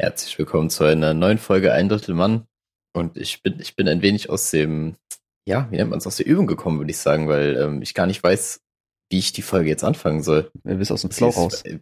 [0.00, 2.48] Herzlich willkommen zu einer neuen Folge Ein Drittel Mann.
[2.96, 4.96] Und ich bin, ich bin ein wenig aus dem,
[5.46, 7.94] ja, wie nennt man es, aus der Übung gekommen, würde ich sagen, weil ähm, ich
[7.94, 8.60] gar nicht weiß,
[9.08, 10.50] wie ich die Folge jetzt anfangen soll.
[10.64, 11.62] Wir bist aus dem Flow raus.
[11.62, 11.78] Äh,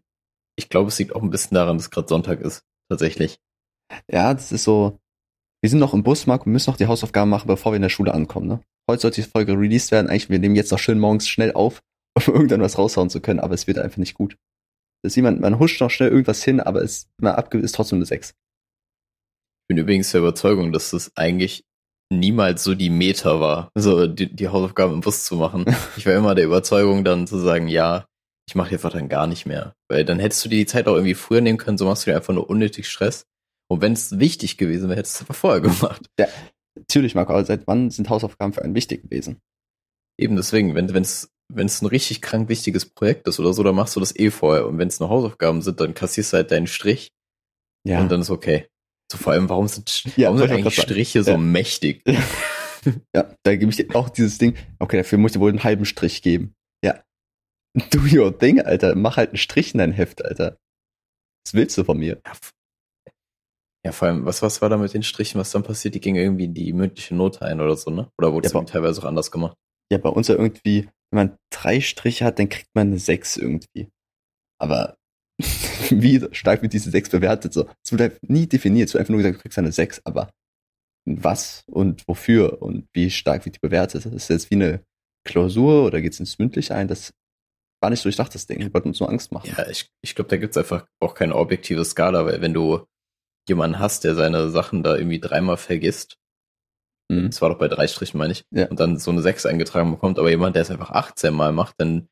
[0.56, 3.38] ich glaube, es liegt auch ein bisschen daran, dass gerade Sonntag ist, tatsächlich.
[4.10, 5.00] Ja, das ist so.
[5.62, 7.82] Wir sind noch im Bus, Marco, wir müssen noch die Hausaufgaben machen, bevor wir in
[7.82, 8.60] der Schule ankommen, ne?
[8.90, 10.08] Heute sollte die Folge released werden.
[10.08, 11.80] Eigentlich, wir nehmen jetzt noch schön morgens schnell auf,
[12.26, 14.36] um irgendwann was raushauen zu können, aber es wird einfach nicht gut.
[15.04, 18.06] Ist jemand, man huscht noch schnell irgendwas hin, aber es mal abge ist trotzdem eine
[18.06, 18.30] 6.
[18.30, 18.34] Ich
[19.68, 21.64] bin übrigens der Überzeugung, dass das eigentlich
[22.12, 25.64] niemals so die Meta war, so die, die Hausaufgaben im Bus zu machen.
[25.96, 28.06] Ich war immer der Überzeugung, dann zu sagen, ja,
[28.48, 29.74] ich mache einfach dann gar nicht mehr.
[29.88, 32.10] Weil dann hättest du dir die Zeit auch irgendwie früher nehmen können, so machst du
[32.10, 33.24] dir einfach nur unnötig Stress.
[33.68, 36.06] Und wenn es wichtig gewesen wäre, hättest du es einfach vorher gemacht.
[36.18, 36.26] Ja,
[36.76, 39.40] natürlich, Marco, aber seit wann sind Hausaufgaben für einen wichtig gewesen?
[40.18, 43.74] Eben deswegen, wenn es wenn es ein richtig krank wichtiges Projekt ist oder so, dann
[43.74, 44.66] machst du das eh vorher.
[44.66, 47.12] Und wenn es nur Hausaufgaben sind, dann kassierst du halt deinen Strich.
[47.84, 48.00] Ja.
[48.00, 48.68] Und dann ist okay.
[49.10, 51.24] So vor allem, warum sind, ja, warum sind eigentlich Striche ja.
[51.24, 52.02] so mächtig?
[53.14, 54.56] ja, da gebe ich dir auch dieses Ding.
[54.78, 56.54] Okay, dafür muss ich wohl einen halben Strich geben.
[56.84, 57.02] Ja.
[57.90, 58.94] Do your thing, Alter.
[58.94, 60.56] Mach halt einen Strich in dein Heft, Alter.
[61.44, 62.20] Was willst du von mir?
[62.24, 62.32] Ja,
[63.84, 65.94] ja, vor allem, was, was war da mit den Strichen, was dann passiert?
[65.94, 68.10] Die gingen irgendwie in die mündliche Note ein oder so, ne?
[68.16, 69.56] Oder wurde es ja, teilweise auch anders gemacht?
[69.90, 73.36] Ja, bei uns ja irgendwie, wenn man drei Striche hat, dann kriegt man eine sechs
[73.36, 73.88] irgendwie.
[74.58, 74.96] Aber
[75.90, 77.52] wie stark wird diese sechs bewertet?
[77.52, 78.88] So, es wird halt nie definiert.
[78.88, 80.30] Es wird einfach nur gesagt, du kriegst eine sechs, aber
[81.04, 84.06] was und wofür und wie stark wird die bewertet?
[84.06, 84.84] Das ist jetzt wie eine
[85.24, 86.88] Klausur oder geht es ins Mündliche ein?
[86.88, 87.12] Das
[87.82, 88.60] war nicht so durchdacht, das Ding.
[88.60, 89.50] Ich wollte uns nur Angst machen.
[89.56, 92.86] Ja, ich, ich glaube, da gibt's einfach auch keine objektive Skala, weil wenn du
[93.48, 96.16] jemanden hast, der seine Sachen da irgendwie dreimal vergisst,
[97.12, 97.26] mhm.
[97.30, 98.66] das war doch bei drei Strichen, meine ich, ja.
[98.66, 101.74] und dann so eine 6 eingetragen bekommt, aber jemand, der es einfach 18 Mal macht,
[101.78, 102.08] dann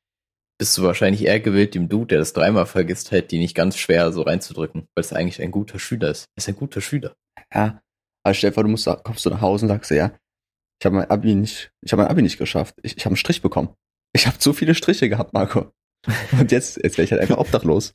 [0.59, 3.79] bist du wahrscheinlich eher gewillt, dem Dude, der das dreimal vergisst, halt die nicht ganz
[3.79, 6.27] schwer so reinzudrücken, weil es eigentlich ein guter Schüler ist.
[6.35, 7.15] Er ist ein guter Schüler.
[7.55, 7.81] Ja,
[8.23, 10.13] aber stell dir vor, du musst, kommst du nach Hause und sagst, ja,
[10.81, 12.75] ich habe mein Abi nicht, ich habe mein Abi nicht geschafft.
[12.83, 13.75] Ich, ich habe einen Strich bekommen.
[14.13, 15.73] Ich habe zu viele Striche gehabt, Marco.
[16.33, 17.95] Und jetzt, jetzt wäre ich halt einfach obdachlos.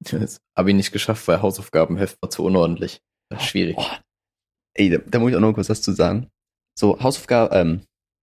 [0.00, 3.02] Das habe ich nicht geschafft, weil Hausaufgabenheft war zu unordentlich.
[3.38, 3.76] Schwierig.
[3.78, 3.84] Oh.
[4.78, 6.28] Ey, da, da, muss ich auch noch kurz was zu sagen.
[6.78, 7.80] So Hausaufgaben, ähm,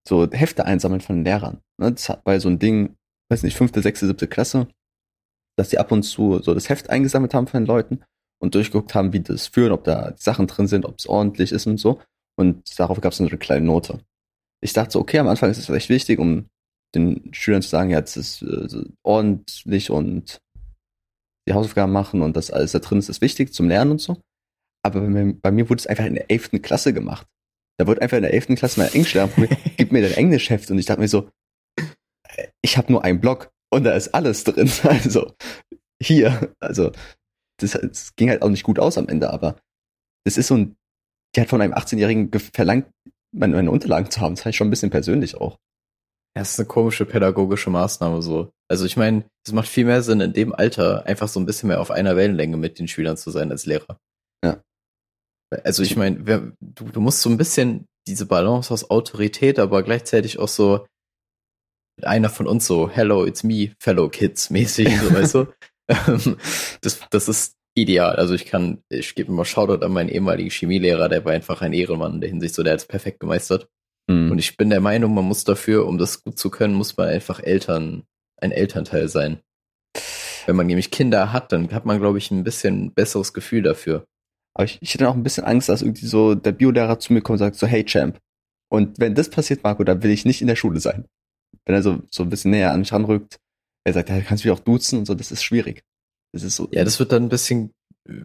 [0.07, 1.61] so Hefte einsammeln von den Lehrern.
[1.79, 1.93] Ne?
[1.93, 2.95] Das war so ein Ding,
[3.29, 4.69] weiß nicht, fünfte, sechste, siebte Klasse,
[5.59, 8.05] dass die ab und zu so das Heft eingesammelt haben von den Leuten
[8.41, 11.67] und durchgeguckt haben, wie das führen, ob da Sachen drin sind, ob es ordentlich ist
[11.67, 12.01] und so.
[12.37, 14.01] Und darauf gab es so eine kleine Note.
[14.63, 16.47] Ich dachte so, okay, am Anfang ist es vielleicht wichtig, um
[16.95, 20.39] den Schülern zu sagen, ja, es ist äh, ordentlich und
[21.49, 24.19] die Hausaufgaben machen und das alles da drin ist, ist wichtig zum Lernen und so.
[24.85, 27.27] Aber bei mir, bei mir wurde es einfach in der elften Klasse gemacht.
[27.79, 29.31] Da wurde einfach in der elften Klasse mein Englischlehrer
[29.77, 31.31] gib mir dein Englischheft und ich dachte mir so,
[32.63, 34.71] ich habe nur einen Block und da ist alles drin.
[34.85, 35.33] Also
[36.01, 36.93] hier, also
[37.61, 39.57] das, das ging halt auch nicht gut aus am Ende, aber
[40.25, 40.77] das ist so ein,
[41.35, 42.87] die hat von einem 18-Jährigen verlangt,
[43.33, 44.35] meine, meine Unterlagen zu haben.
[44.35, 45.59] Das heißt schon ein bisschen persönlich auch.
[46.37, 48.51] Ja, das ist eine komische pädagogische Maßnahme so.
[48.69, 51.69] Also ich meine, es macht viel mehr Sinn, in dem Alter einfach so ein bisschen
[51.69, 53.99] mehr auf einer Wellenlänge mit den Schülern zu sein als Lehrer.
[55.65, 60.39] Also ich meine, du, du musst so ein bisschen diese Balance aus Autorität, aber gleichzeitig
[60.39, 60.87] auch so
[62.03, 65.47] einer von uns so, hello, it's me, fellow kids mäßig, so, weißt du?
[65.87, 66.39] Ähm,
[66.81, 68.17] das, das ist ideal.
[68.17, 71.75] Also ich kann, ich gebe immer Shoutout an meinen ehemaligen Chemielehrer, der war einfach ein
[71.75, 73.69] Ehrenmann in der Hinsicht, so der hat es perfekt gemeistert.
[74.07, 74.33] Mhm.
[74.33, 77.09] Und ich bin der Meinung, man muss dafür, um das gut zu können, muss man
[77.09, 78.05] einfach Eltern,
[78.41, 79.41] ein Elternteil sein.
[80.47, 84.07] Wenn man nämlich Kinder hat, dann hat man, glaube ich, ein bisschen besseres Gefühl dafür.
[84.55, 87.23] Aber ich, ich hätte auch ein bisschen Angst, dass irgendwie so der Biolehrer zu mir
[87.23, 88.19] kommt und sagt so, hey Champ.
[88.71, 91.07] Und wenn das passiert, Marco, dann will ich nicht in der Schule sein.
[91.65, 93.39] Wenn er so, so ein bisschen näher an mich ranrückt,
[93.85, 95.83] er sagt, ja, kannst du mich auch duzen und so, das ist schwierig.
[96.33, 96.69] Das ist so.
[96.73, 97.73] Ja, das wird dann ein bisschen,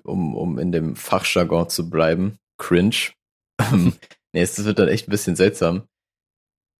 [0.03, 3.11] um, um in dem Fachjargon zu bleiben, cringe.
[4.33, 5.87] Nee, das wird dann echt ein bisschen seltsam.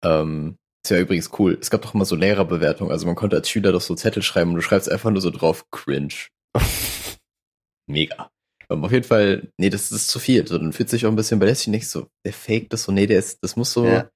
[0.04, 1.58] Ähm, ist ja übrigens cool.
[1.60, 2.92] Es gab doch immer so Lehrerbewertungen.
[2.92, 5.30] Also man konnte als Schüler doch so Zettel schreiben und du schreibst einfach nur so
[5.30, 6.14] drauf, cringe.
[7.86, 8.30] Mega.
[8.70, 10.46] Aber auf jeden Fall, nee, das ist zu viel.
[10.46, 13.06] So, dann fühlt sich auch ein bisschen belästigt nicht so, der fake das so, nee,
[13.06, 14.08] der ist, das muss so ja.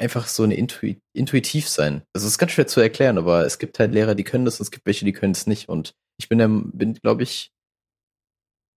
[0.00, 2.02] einfach so eine Intu intuitiv sein.
[2.14, 4.58] Also es ist ganz schwer zu erklären, aber es gibt halt Lehrer, die können das
[4.58, 5.68] und es gibt welche, die können es nicht.
[5.68, 7.52] Und ich bin, der, bin, glaube ich,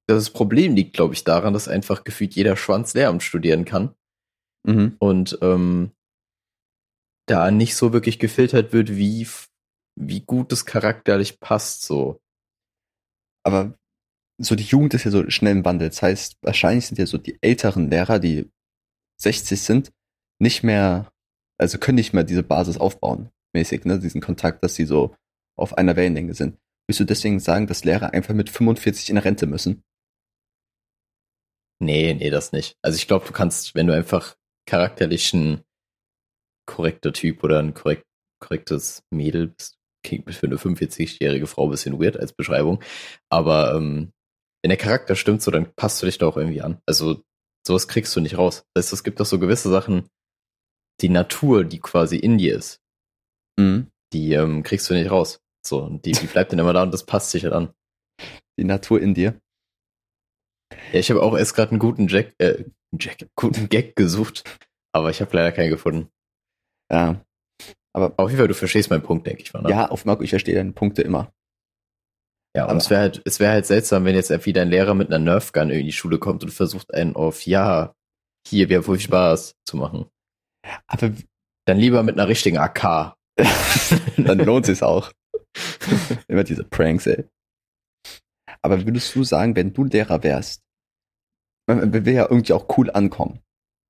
[0.07, 3.95] das Problem liegt, glaube ich, daran, dass einfach gefühlt jeder Schwanz Lehramt studieren kann.
[4.67, 4.97] Mhm.
[4.99, 5.91] Und ähm,
[7.27, 9.27] da nicht so wirklich gefiltert wird, wie,
[9.97, 12.19] wie gut das charakterlich passt, so.
[13.43, 13.77] Aber
[14.37, 15.89] so die Jugend ist ja so schnell im Wandel.
[15.89, 18.51] Das heißt, wahrscheinlich sind ja so die älteren Lehrer, die
[19.21, 19.91] 60 sind,
[20.39, 21.11] nicht mehr,
[21.57, 25.15] also können nicht mehr diese Basis aufbauen, mäßig, ne, diesen Kontakt, dass sie so
[25.57, 26.57] auf einer Wellenlänge sind.
[26.87, 29.83] Willst du deswegen sagen, dass Lehrer einfach mit 45 in Rente müssen?
[31.79, 32.77] Nee, nee, das nicht.
[32.81, 34.35] Also ich glaube, du kannst, wenn du einfach
[34.67, 35.63] charakterlich ein
[36.65, 38.05] korrekter Typ oder ein korrekt,
[38.39, 42.83] korrektes Mädel bist, klingt für eine 45-jährige Frau ein bisschen weird als Beschreibung,
[43.29, 44.13] aber ähm,
[44.65, 46.81] wenn der Charakter stimmt so, dann passt du dich da auch irgendwie an.
[46.87, 47.21] Also
[47.67, 48.65] sowas kriegst du nicht raus.
[48.73, 50.09] Das heißt, es gibt doch so gewisse Sachen,
[51.01, 52.81] die Natur, die quasi in dir ist,
[53.59, 53.91] Mhm.
[54.11, 55.39] die ähm, kriegst du nicht raus.
[55.63, 57.75] So, und die, die bleibt dann immer da und das passt sich halt an.
[58.57, 59.39] Die Natur in dir.
[60.91, 62.65] Ja, ich habe auch erst gerade einen guten Jack, äh,
[62.99, 64.45] Jack, guten Gag gesucht,
[64.95, 66.09] aber ich habe leider keinen gefunden.
[66.91, 67.23] Ja.
[67.93, 69.61] Aber Auf jeden Fall, du verstehst meinen Punkt, denke ich mal.
[69.61, 69.69] Ne?
[69.69, 71.31] ja, auf Marco, ich verstehe deine Punkte immer.
[72.55, 74.93] Ja, und Aber- es wäre halt, es wäre halt seltsam, wenn jetzt irgendwie dein Lehrer
[74.93, 77.93] mit einer Nerfgun in die Schule kommt und versucht einen auf, ja,
[78.47, 80.05] hier, wir haben viel Spaß zu machen.
[80.87, 81.11] Aber
[81.67, 83.15] Dann lieber mit einer richtigen AK.
[84.17, 85.11] dann lohnt sich's auch.
[86.27, 87.25] Immer diese Pranks, ey.
[88.61, 90.61] Aber würdest du sagen, wenn du Lehrer wärst,
[91.67, 93.39] man will ja irgendwie auch cool ankommen.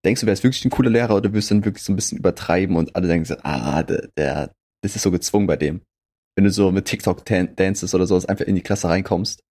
[0.06, 2.18] Denkst du, wärst wirklich ein cooler Lehrer oder würdest du dann wirklich so ein bisschen
[2.18, 4.54] übertreiben und alle denken so, ah, der, der
[4.84, 5.82] das ist so gezwungen bei dem.
[6.36, 9.42] Wenn du so mit TikTok-Dances oder sowas einfach in die Klasse reinkommst.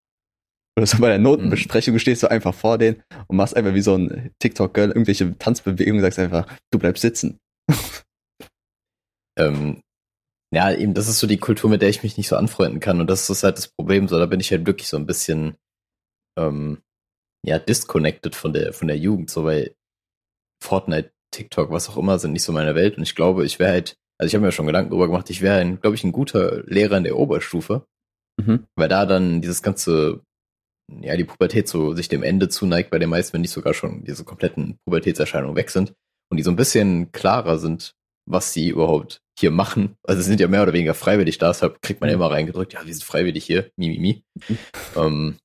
[0.76, 3.96] Oder so bei der Notenbesprechung stehst du einfach vor denen und machst einfach wie so
[3.96, 7.38] ein TikTok-Girl irgendwelche Tanzbewegungen und sagst einfach, du bleibst sitzen.
[9.36, 9.82] Ähm,
[10.54, 13.00] ja, eben, das ist so die Kultur, mit der ich mich nicht so anfreunden kann.
[13.00, 14.08] Und das ist halt das Problem.
[14.08, 15.56] So, da bin ich halt wirklich so ein bisschen,
[16.38, 16.82] ähm,
[17.44, 19.30] ja, disconnected von der, von der Jugend.
[19.30, 19.74] So, weil
[20.62, 22.96] Fortnite, TikTok, was auch immer, sind nicht so meine Welt.
[22.96, 25.42] Und ich glaube, ich wäre halt, also ich habe mir schon Gedanken darüber gemacht, ich
[25.42, 27.84] wäre, glaube ich, ein guter Lehrer in der Oberstufe.
[28.36, 28.66] Mhm.
[28.74, 30.20] weil da dann dieses ganze,
[31.00, 34.04] ja, die Pubertät so sich dem Ende zuneigt, bei den meisten, wenn nicht sogar schon
[34.04, 35.92] diese kompletten Pubertätserscheinungen weg sind
[36.30, 37.92] und die so ein bisschen klarer sind,
[38.28, 39.96] was sie überhaupt hier machen.
[40.02, 42.72] Also sie sind ja mehr oder weniger freiwillig da, deshalb kriegt man ja immer reingedrückt,
[42.72, 44.24] ja, wir sind freiwillig hier, mi, mi, mi.
[44.96, 45.36] ähm,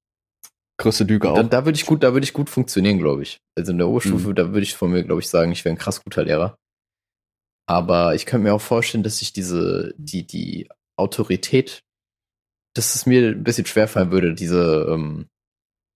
[0.79, 1.35] Größte Lüge auch.
[1.35, 3.39] da, da würde ich gut, da würde ich gut funktionieren, glaube ich.
[3.57, 5.77] Also in der Oberstufe, da würde ich von mir, glaube ich, sagen, ich wäre ein
[5.77, 6.57] krass guter Lehrer.
[7.69, 10.67] Aber ich könnte mir auch vorstellen, dass ich diese, die, die
[10.97, 11.83] Autorität,
[12.73, 15.27] dass es mir ein bisschen schwerfallen würde, diese, ähm,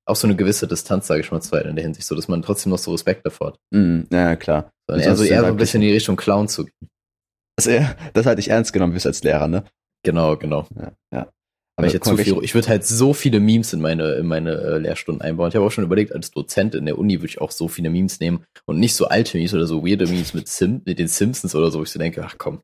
[0.06, 2.28] auch so eine gewisse Distanz, sage ich mal, zu halten in der Hinsicht, so dass
[2.28, 3.60] man trotzdem noch so Respekt davor hat.
[3.72, 4.72] Mhm, ja, klar.
[4.88, 6.90] Sondern Also eher so, ein bisschen in die Richtung Clown zu gehen.
[7.56, 7.68] Das,
[8.14, 9.64] das hatte ich ernst genommen wirst als Lehrer, ne?
[10.04, 10.68] Genau, genau.
[10.75, 11.28] Ja, ja.
[11.75, 14.52] Aber ich, jetzt zu viel, ich würde halt so viele Memes in meine, in meine
[14.52, 15.50] äh, Lehrstunden einbauen.
[15.50, 17.90] Ich habe auch schon überlegt, als Dozent in der Uni würde ich auch so viele
[17.90, 21.08] Memes nehmen und nicht so alte Memes oder so weirde Memes mit, Sim, mit den
[21.08, 22.62] Simpsons oder so, wo ich so denke, ach komm.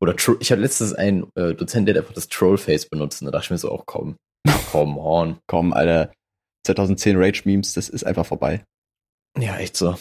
[0.00, 3.26] Oder Tro ich hatte letztens einen äh, Dozent, der hat einfach das Trollface benutzt und
[3.26, 4.16] da dachte ich mir so, auch komm,
[4.72, 5.38] come on.
[5.46, 6.10] Komm, Alter,
[6.66, 8.64] 2010 Rage-Memes, das ist einfach vorbei.
[9.38, 9.96] Ja, echt so.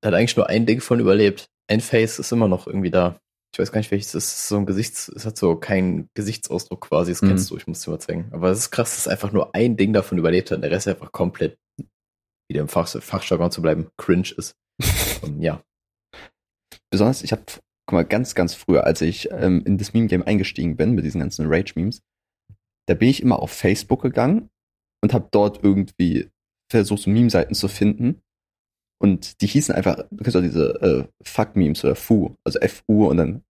[0.00, 1.46] Da hat eigentlich nur ein Ding von überlebt.
[1.68, 3.18] Ein Face ist immer noch irgendwie da.
[3.52, 4.48] Ich weiß gar nicht, welches das ist.
[4.48, 7.28] So ein Gesichts, es hat so keinen Gesichtsausdruck quasi, das Mhm.
[7.28, 8.28] kennst du, ich muss dir mal zeigen.
[8.32, 10.88] Aber es ist krass, dass einfach nur ein Ding davon überlebt hat und der Rest
[10.88, 11.58] einfach komplett,
[12.50, 14.56] wieder im Fach, Fachjargon zu bleiben, cringe ist.
[15.22, 15.62] um, ja.
[16.90, 17.42] Besonders, ich habe,
[17.86, 21.20] guck mal, ganz, ganz früher, als ich ähm, in das Meme-Game eingestiegen bin, mit diesen
[21.20, 22.02] ganzen Rage-Memes,
[22.88, 24.50] da bin ich immer auf Facebook gegangen
[25.02, 26.30] und habe dort irgendwie
[26.70, 28.20] versucht, so Meme-Seiten zu finden.
[28.98, 33.18] Und die hießen einfach, du kennst auch diese äh, Fuck-Memes oder Fu, also F-U und
[33.18, 33.42] dann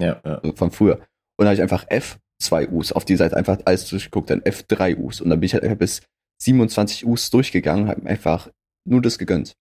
[0.00, 0.38] Ja, ja.
[0.38, 0.98] also von früher.
[1.36, 4.96] Und dann habe ich einfach F2 Us auf die Seite einfach alles durchgeguckt, dann F3
[4.98, 5.20] Us.
[5.20, 6.02] Und dann bin ich halt einfach bis
[6.42, 8.50] 27 Us durchgegangen, habe mir einfach
[8.86, 9.56] nur das gegönnt.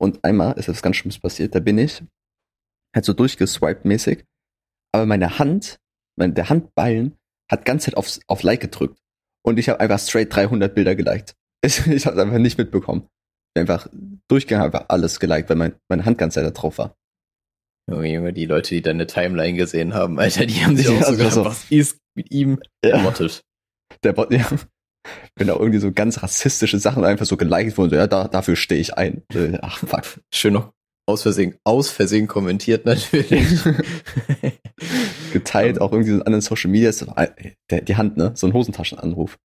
[0.00, 2.02] Und einmal ist das ganz Schlimmes passiert, da bin ich
[2.94, 4.24] halt so durchgeswiped mäßig,
[4.92, 5.78] aber meine Hand,
[6.16, 7.16] mein, der Handballen
[7.50, 8.98] hat ganz Zeit auf, auf Like gedrückt.
[9.42, 11.34] Und ich habe einfach straight 300 Bilder geliked.
[11.62, 13.06] Ich, ich habe es einfach nicht mitbekommen.
[13.56, 13.88] Einfach
[14.28, 16.96] durchgegangen, einfach alles geliked, weil mein, meine Hand ganz da drauf war.
[17.90, 21.06] Junge, Junge, die Leute, die deine Timeline gesehen haben, Alter, die haben sich Ja, auch
[21.06, 23.42] so gedacht, was ist mit ihm ermottet.
[24.04, 24.46] Der Bot, ja.
[25.34, 28.54] Wenn da irgendwie so ganz rassistische Sachen einfach so geliked wurden, so, ja, da, dafür
[28.54, 29.24] stehe ich ein.
[29.62, 30.20] Ach, fuck.
[30.34, 30.72] Schön noch
[31.10, 33.60] aus Versehen, aus Versehen kommentiert natürlich.
[35.32, 38.32] Geteilt, auch irgendwie so in anderen Social Media, äh, die Hand, ne?
[38.36, 39.38] So ein Hosentaschenanruf.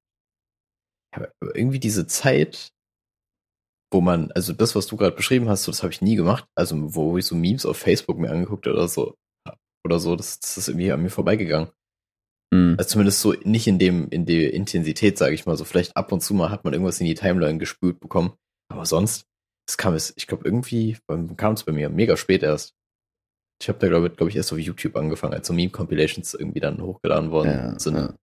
[1.16, 2.72] Aber irgendwie diese Zeit,
[3.92, 6.46] wo man, also das, was du gerade beschrieben hast, so, das habe ich nie gemacht.
[6.56, 9.16] Also, wo ich so Memes auf Facebook mir angeguckt oder so,
[9.86, 11.70] oder so, das, das ist irgendwie an mir vorbeigegangen.
[12.54, 12.76] Mhm.
[12.78, 15.58] Also zumindest so nicht in dem, in der Intensität, sage ich mal.
[15.58, 18.34] So vielleicht ab und zu mal hat man irgendwas in die Timeline gespült bekommen.
[18.72, 19.26] Aber sonst,
[19.68, 20.98] das kam es, ich glaube, irgendwie
[21.38, 22.74] kam es bei mir mega spät erst.
[23.62, 26.82] Ich habe da, glaube glaub ich, erst auf YouTube angefangen, als so Meme-Compilations irgendwie dann
[26.82, 27.96] hochgeladen worden Ja, sind.
[27.96, 28.14] ja.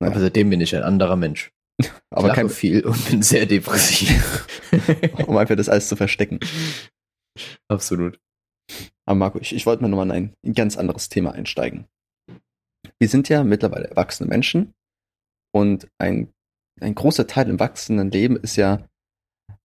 [0.00, 1.50] Aber seitdem bin ich ein anderer Mensch.
[2.10, 4.46] Aber kein, viel und bin sehr depressiv.
[5.26, 6.38] um einfach das alles zu verstecken.
[7.68, 8.20] Absolut.
[9.04, 11.86] Aber Marco, ich, ich wollte mal nochmal in ein ganz anderes Thema einsteigen.
[12.98, 14.74] wir sind ja mittlerweile erwachsene Menschen
[15.52, 16.32] und ein,
[16.80, 18.88] ein großer Teil im wachsenden Leben ist ja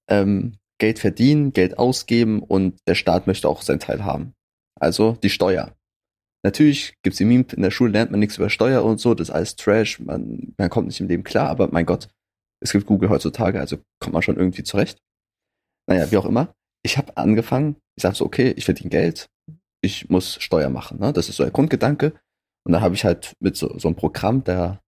[0.10, 4.34] ähm, Geld verdienen, Geld ausgeben und der Staat möchte auch seinen Teil haben.
[4.80, 5.76] Also die Steuer.
[6.44, 9.36] Natürlich gibt's im in der Schule lernt man nichts über Steuer und so, das ist
[9.36, 12.08] alles Trash, man, man kommt nicht im Leben klar, aber mein Gott,
[12.62, 15.00] es gibt Google heutzutage, also kommt man schon irgendwie zurecht.
[15.88, 16.54] Naja, wie auch immer.
[16.84, 19.28] Ich habe angefangen, ich sage so, okay, ich verdiene Geld,
[19.82, 21.00] ich muss Steuer machen.
[21.00, 21.12] Ne?
[21.12, 22.14] Das ist so der Grundgedanke.
[22.66, 24.80] Und dann habe ich halt mit so, so einem Programm, da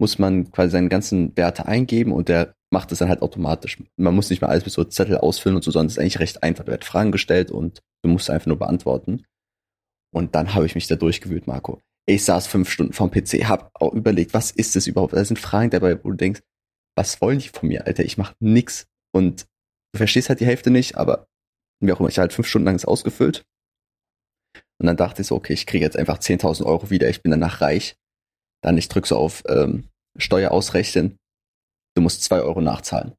[0.00, 3.82] muss man quasi seine ganzen Werte eingeben und der macht es dann halt automatisch.
[3.96, 6.20] Man muss nicht mehr alles mit so Zettel ausfüllen und so, sondern es ist eigentlich
[6.20, 6.64] recht einfach.
[6.64, 9.24] Da wird Fragen gestellt und du musst einfach nur beantworten.
[10.14, 11.80] Und dann habe ich mich da durchgewühlt, Marco.
[12.06, 15.14] Ich saß fünf Stunden vorm PC, hab auch überlegt, was ist das überhaupt?
[15.14, 16.42] Da sind Fragen dabei, wo du denkst,
[16.96, 18.04] was wollen die von mir, Alter?
[18.04, 18.86] Ich mach nix.
[19.14, 19.46] Und
[19.92, 21.26] du verstehst halt die Hälfte nicht, aber
[21.80, 23.44] wie auch immer, ich habe halt fünf Stunden lang das ausgefüllt.
[24.78, 27.30] Und dann dachte ich so, okay, ich kriege jetzt einfach 10.000 Euro wieder, ich bin
[27.30, 27.96] danach reich.
[28.62, 29.88] Dann ich drück so auf ähm,
[30.18, 31.18] Steuer ausrechnen,
[31.94, 33.14] du musst zwei Euro nachzahlen.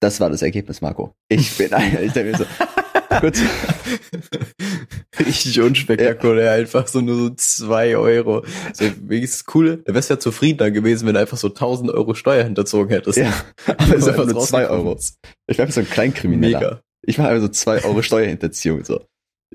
[0.00, 1.14] Das war das Ergebnis, Marco.
[1.28, 1.70] Ich bin
[2.02, 2.44] ich denke mir so,
[3.20, 3.38] Gut.
[5.18, 6.52] Richtig unspektakulär, ja.
[6.52, 8.44] einfach so nur so zwei Euro.
[8.72, 9.82] So, wenigstens cool.
[9.84, 13.18] Da wärst ja zufriedener gewesen, wenn du einfach so 1000 Euro Steuer hinterzogen hättest.
[13.18, 13.32] Ja,
[13.66, 14.98] aber es ist einfach nur zwei Euro.
[15.46, 16.58] Ich war so ein Kleinkrimineller.
[16.58, 16.80] Mega.
[17.06, 19.04] Ich war einfach so zwei Euro Steuerhinterziehung, so.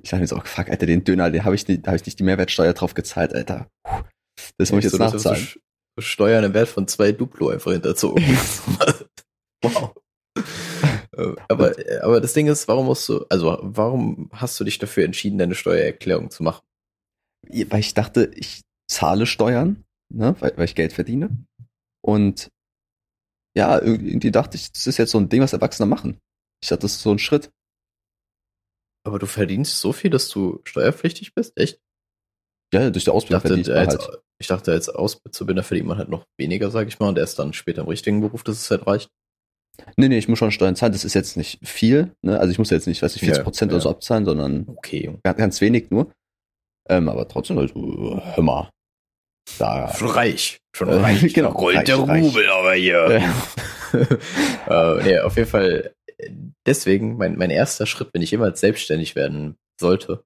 [0.01, 1.97] Ich dachte mir so, oh, fuck, Alter, den Döner, den habe ich nicht, da habe
[1.97, 3.67] ich nicht die Mehrwertsteuer drauf gezahlt, Alter.
[4.57, 5.47] Das muss ich jetzt so, nachzahlen.
[5.97, 8.23] So Steuern im Wert von zwei Duplo einfach hinterzogen.
[9.63, 9.93] wow.
[11.19, 14.77] Äh, aber, äh, aber das Ding ist, warum musst du, also warum hast du dich
[14.77, 16.61] dafür entschieden, deine Steuererklärung zu machen?
[17.47, 19.83] Weil ich dachte, ich zahle Steuern,
[20.13, 21.45] ne, weil, weil ich Geld verdiene.
[22.01, 22.49] Und
[23.57, 26.19] ja, irgendwie dachte ich, das ist jetzt so ein Ding, was Erwachsene machen.
[26.61, 27.51] Ich dachte, das ist so ein Schritt.
[29.05, 31.57] Aber du verdienst so viel, dass du steuerpflichtig bist?
[31.57, 31.79] Echt?
[32.73, 34.21] Ja, durch die Ausbildung ich dachte, als, halt.
[34.39, 37.53] Ich dachte, als Auszubildender verdient man halt noch weniger, sag ich mal, und erst dann
[37.53, 39.09] später im richtigen Beruf, dass es halt reicht.
[39.97, 40.93] Nee, nee, ich muss schon Steuern zahlen.
[40.93, 42.11] Das ist jetzt nicht viel.
[42.21, 42.39] Ne?
[42.39, 45.17] Also ich muss jetzt nicht, weiß ich, 40 Prozent ja, oder so abzahlen, sondern okay.
[45.23, 46.11] ganz wenig nur.
[46.89, 48.69] Ähm, aber trotzdem, also, hör mal.
[49.57, 50.59] Da, schon reich.
[50.75, 51.33] Schon reich.
[51.33, 51.51] genau.
[51.51, 53.21] Rollt reich, der Rubel aber hier.
[53.93, 54.97] Ja.
[54.99, 55.93] äh, nee, auf jeden Fall.
[56.65, 60.23] Deswegen, mein, mein erster Schritt, wenn ich jemals selbstständig werden sollte,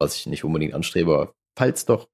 [0.00, 2.08] was ich nicht unbedingt anstrebe, falls doch,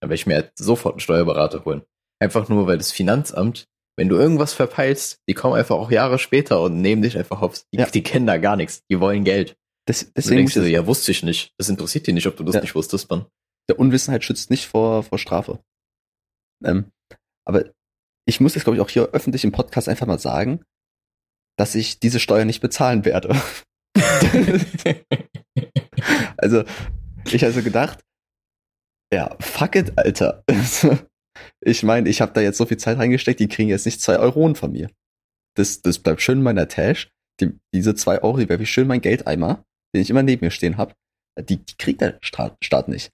[0.00, 1.82] dann werde ich mir halt sofort einen Steuerberater holen.
[2.20, 6.60] Einfach nur, weil das Finanzamt wenn du irgendwas verpeilst, die kommen einfach auch Jahre später
[6.62, 7.66] und nehmen dich einfach hops.
[7.72, 7.86] Die, ja.
[7.86, 8.82] die kennen da gar nichts.
[8.90, 9.56] Die wollen Geld.
[9.86, 11.52] Das, deswegen denkst du, ja, wusste ich nicht.
[11.58, 12.60] Das interessiert dich nicht, ob du das ja.
[12.60, 13.26] nicht wusstest, Mann.
[13.68, 15.60] Der Unwissenheit schützt nicht vor, vor Strafe.
[16.64, 16.90] Ähm,
[17.44, 17.64] aber
[18.26, 20.64] ich muss jetzt, glaube ich, auch hier öffentlich im Podcast einfach mal sagen,
[21.58, 23.36] dass ich diese Steuer nicht bezahlen werde.
[26.38, 26.64] also,
[27.30, 28.00] ich also gedacht,
[29.12, 30.42] ja, fuck it, Alter.
[31.60, 34.18] Ich meine, ich habe da jetzt so viel Zeit reingesteckt, die kriegen jetzt nicht zwei
[34.18, 34.90] Euronen von mir.
[35.56, 37.08] Das, das bleibt schön in meiner Tasche.
[37.40, 40.44] Die, diese zwei Euro, die werfe ich schön in meinen Geldeimer, den ich immer neben
[40.44, 40.94] mir stehen habe.
[41.38, 43.10] Die, die kriegt der Staat, Staat nicht.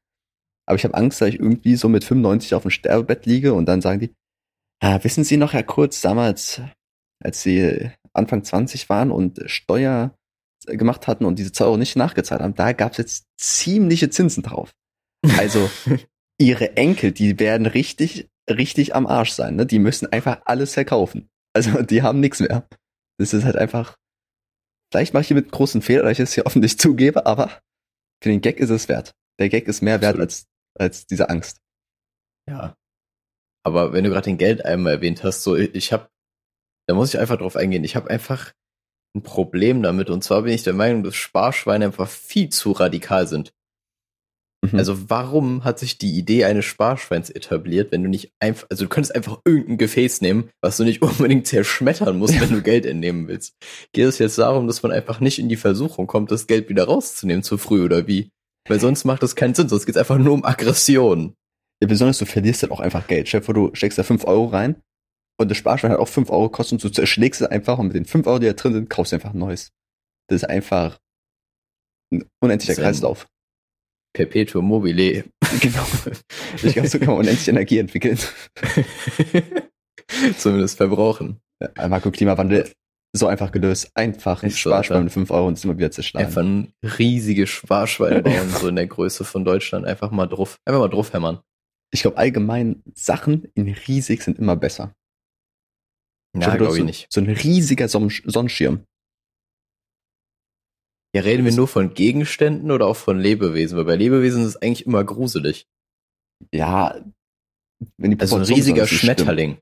[0.66, 3.66] Aber ich habe Angst, dass ich irgendwie so mit 95 auf dem Sterbebett liege und
[3.66, 4.14] dann sagen die,
[4.80, 6.60] ah, wissen Sie noch, Herr Kurz, damals,
[7.22, 10.14] als Sie Anfang 20 waren und Steuer
[10.66, 14.42] gemacht hatten und diese zwei Euro nicht nachgezahlt haben, da gab es jetzt ziemliche Zinsen
[14.42, 14.72] drauf.
[15.38, 15.70] Also
[16.38, 19.56] ihre Enkel, die werden richtig, richtig am Arsch sein.
[19.56, 19.66] Ne?
[19.66, 21.28] Die müssen einfach alles verkaufen.
[21.52, 22.66] Also die haben nichts mehr.
[23.18, 23.96] Das ist halt einfach.
[24.92, 27.60] Vielleicht mache ich hier mit großen Fehler, dass ich es hier offentlich zugebe, aber
[28.22, 29.14] für den Gag ist es wert.
[29.38, 30.18] Der Gag ist mehr Absolut.
[30.18, 30.46] wert als,
[30.78, 31.60] als diese Angst.
[32.48, 32.74] Ja.
[33.64, 36.08] Aber wenn du gerade den Geldeimer erwähnt hast, so ich habe,
[36.86, 37.84] da muss ich einfach drauf eingehen.
[37.84, 38.54] Ich habe einfach
[39.14, 40.08] ein Problem damit.
[40.08, 43.52] Und zwar bin ich der Meinung, dass Sparschweine einfach viel zu radikal sind.
[44.62, 44.78] Mhm.
[44.78, 48.88] Also warum hat sich die Idee eines Sparschweins etabliert, wenn du nicht einfach, also du
[48.88, 53.28] könntest einfach irgendein Gefäß nehmen, was du nicht unbedingt zerschmettern musst, wenn du Geld entnehmen
[53.28, 53.54] willst.
[53.92, 56.84] Geht es jetzt darum, dass man einfach nicht in die Versuchung kommt, das Geld wieder
[56.84, 58.30] rauszunehmen zu früh oder wie?
[58.68, 61.34] Weil sonst macht das keinen Sinn, sonst geht es einfach nur um Aggression.
[61.80, 63.28] Ja, besonders du verlierst dann auch einfach Geld.
[63.28, 64.82] Stell dir vor, du steckst da fünf Euro rein
[65.40, 67.96] und das Sparschwein hat auch fünf Euro kostet und du zerschlägst es einfach und mit
[67.96, 69.70] den fünf Euro, die da drin sind, kaufst du einfach ein neues.
[70.28, 70.98] Das ist einfach
[72.12, 73.26] ein unendlicher Kreislauf.
[74.18, 75.24] Perpetuum mobile.
[75.60, 75.86] Genau.
[76.62, 78.18] Ich glaube, so kann man unendlich Energie entwickeln.
[80.38, 81.40] Zumindest verbrauchen.
[81.60, 82.70] Ja, Marco, Klimawandel
[83.16, 83.90] so einfach gelöst.
[83.94, 86.26] Einfach ein Sparschwein mit 5 Euro und es immer wieder zerschlagen.
[86.26, 89.86] Einfach ein riesiges Sparschwein bauen, so in der Größe von Deutschland.
[89.86, 91.40] Einfach mal drauf, einfach mal drauf hämmern.
[91.90, 94.94] Ich glaube allgemein, Sachen in riesig sind immer besser.
[96.36, 97.06] Ja, glaube ich nicht.
[97.10, 98.84] So ein riesiger Sonnenschirm.
[101.14, 103.78] Ja, reden wir nur von Gegenständen oder auch von Lebewesen?
[103.78, 105.66] Weil bei Lebewesen ist es eigentlich immer gruselig.
[106.52, 107.00] Ja,
[107.96, 108.86] Wenn die Also ein riesiger.
[108.86, 109.58] Schmetterling.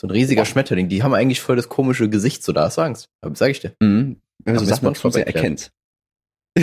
[0.00, 0.46] So ein riesiger Boah.
[0.46, 0.88] Schmetterling.
[0.88, 3.08] Die haben eigentlich voll das komische Gesicht, so da hast du Angst.
[3.20, 3.74] Aber Sag ich dir.
[3.80, 4.20] Mhm.
[4.44, 5.72] Wenn man so Sachen zu sehr erkennt.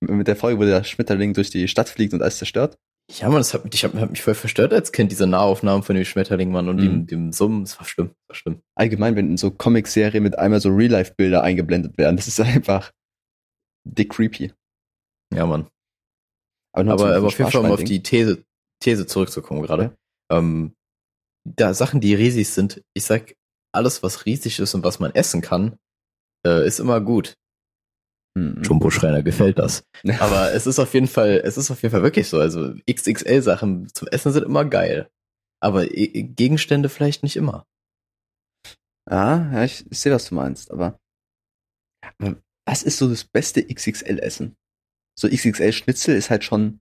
[0.00, 2.78] Mit der Folge, wo der Schmetterling durch die Stadt fliegt und alles zerstört.
[3.18, 5.82] Ja, man, das hat, mich- ich hab, hab mich voll verstört als Kind, diese Nahaufnahmen
[5.82, 7.06] von dem Schmetterling, Mann, und dem, Mhm.
[7.06, 7.64] dem Summen.
[7.64, 8.08] Das war schlimm.
[8.08, 8.62] Das war schlimm.
[8.76, 12.92] Allgemein, wenn in so Comic-Serien mit einmal so Real-Life-Bilder eingeblendet werden, das ist einfach
[13.84, 14.52] dick creepy.
[15.34, 15.66] Ja, Mann.
[16.72, 18.44] Aber, Aber, aber auf jeden Fall, um auf die These,
[18.80, 19.96] These zurückzukommen gerade.
[20.30, 20.74] Ähm,
[21.44, 23.34] da Sachen, die riesig sind, ich sag,
[23.74, 25.76] alles, was riesig ist und was man essen kann,
[26.46, 27.34] äh, ist immer gut.
[28.36, 28.62] Mhm.
[28.62, 29.84] Jumbo Schreiner gefällt das.
[30.20, 32.38] Aber es ist auf jeden Fall, es ist auf jeden Fall wirklich so.
[32.38, 35.08] Also XXL-Sachen zum Essen sind immer geil.
[35.62, 37.66] Aber Gegenstände vielleicht nicht immer.
[39.10, 40.98] Ja, ja, ich, ich sehe, was du meinst, aber,
[42.18, 44.56] aber was ist so das beste XXL-Essen?
[45.18, 46.80] So XXL-Schnitzel ist halt schon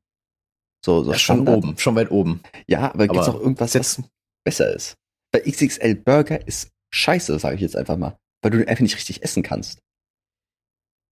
[0.86, 2.41] so, so Ja, schon oben, schon weit oben.
[2.68, 4.01] Ja, aber, gibt's Aber auch irgendwas, was
[4.46, 4.96] besser ist?
[5.34, 9.24] Weil XXL-Burger ist scheiße, sage ich jetzt einfach mal, weil du den einfach nicht richtig
[9.24, 9.79] essen kannst.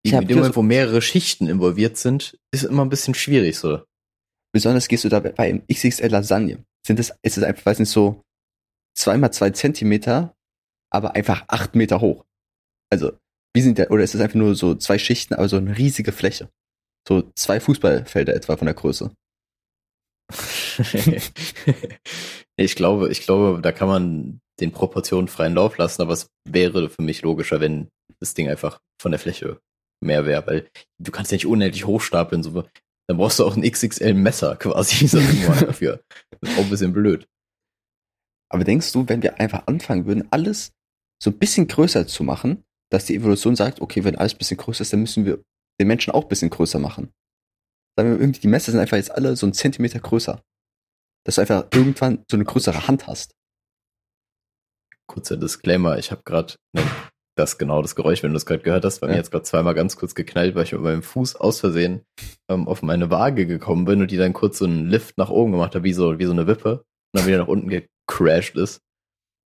[0.04, 3.84] Ich in dem Moment, wo mehrere Schichten involviert sind, ist immer ein bisschen schwierig so.
[4.54, 6.64] Besonders gehst du da bei XXL Lasagne.
[6.86, 8.22] Sind es, ist es einfach, weiß nicht, so
[8.96, 10.36] zwei mal zwei Zentimeter,
[10.90, 12.26] aber einfach acht Meter hoch.
[12.90, 13.12] Also,
[13.54, 16.12] wie sind der, oder ist es einfach nur so zwei Schichten, aber so eine riesige
[16.12, 16.50] Fläche?
[17.08, 19.12] So zwei Fußballfelder etwa von der Größe.
[22.58, 26.90] ich glaube, ich glaube, da kann man den Proportionen freien Lauf lassen, aber es wäre
[26.90, 27.90] für mich logischer, wenn
[28.20, 29.60] das Ding einfach von der Fläche
[30.04, 32.64] mehr wäre, weil du kannst ja nicht unendlich hochstapeln, so,
[33.08, 35.08] dann brauchst du auch ein XXL-Messer quasi
[35.66, 36.04] dafür.
[36.42, 37.28] Das ist auch ein bisschen blöd.
[38.50, 40.72] Aber denkst du, wenn wir einfach anfangen würden, alles
[41.22, 44.58] so ein bisschen größer zu machen, dass die Evolution sagt, okay, wenn alles ein bisschen
[44.58, 45.42] größer ist, dann müssen wir
[45.80, 47.12] den Menschen auch ein bisschen größer machen.
[47.98, 50.42] Sagen wir irgendwie, die Messer sind einfach jetzt alle so einen Zentimeter größer.
[51.26, 53.36] Dass du einfach irgendwann so eine größere Hand hast.
[55.08, 56.56] Kurzer Disclaimer, ich habe gerade
[57.38, 59.12] das genau das Geräusch, wenn du das gerade gehört hast, bei Ja.
[59.14, 62.02] mir jetzt gerade zweimal ganz kurz geknallt, weil ich mit meinem Fuß aus Versehen
[62.50, 65.52] ähm, auf meine Waage gekommen bin und die dann kurz so einen Lift nach oben
[65.52, 68.82] gemacht hat, wie so, wie so eine Wippe und dann wieder nach unten gecrashed ist.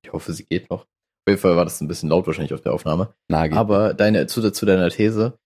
[0.06, 0.82] Ich hoffe, sie geht noch.
[0.82, 3.14] Auf jeden Fall war das ein bisschen laut wahrscheinlich auf der Aufnahme.
[3.30, 3.58] Nagel.
[3.58, 5.38] Aber deine, zu, zu deiner These,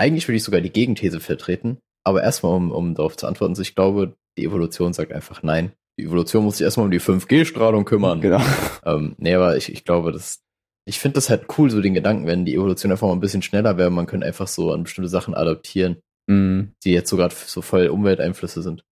[0.00, 3.62] eigentlich würde ich sogar die Gegenthese vertreten, aber erstmal, um, um darauf zu antworten, so
[3.62, 5.72] ich glaube, die Evolution sagt einfach nein.
[5.98, 8.20] Die Evolution muss sich erstmal um die 5G-Strahlung kümmern.
[8.20, 8.40] genau.
[8.84, 10.40] Ähm, nee, aber ich, ich glaube, das,
[10.88, 13.42] ich finde das halt cool, so den Gedanken, wenn die Evolution einfach mal ein bisschen
[13.42, 17.34] schneller wäre, man könnte einfach so an bestimmte Sachen adaptieren, Mm, die jetzt so gerade
[17.34, 18.84] so voll Umwelteinflüsse sind.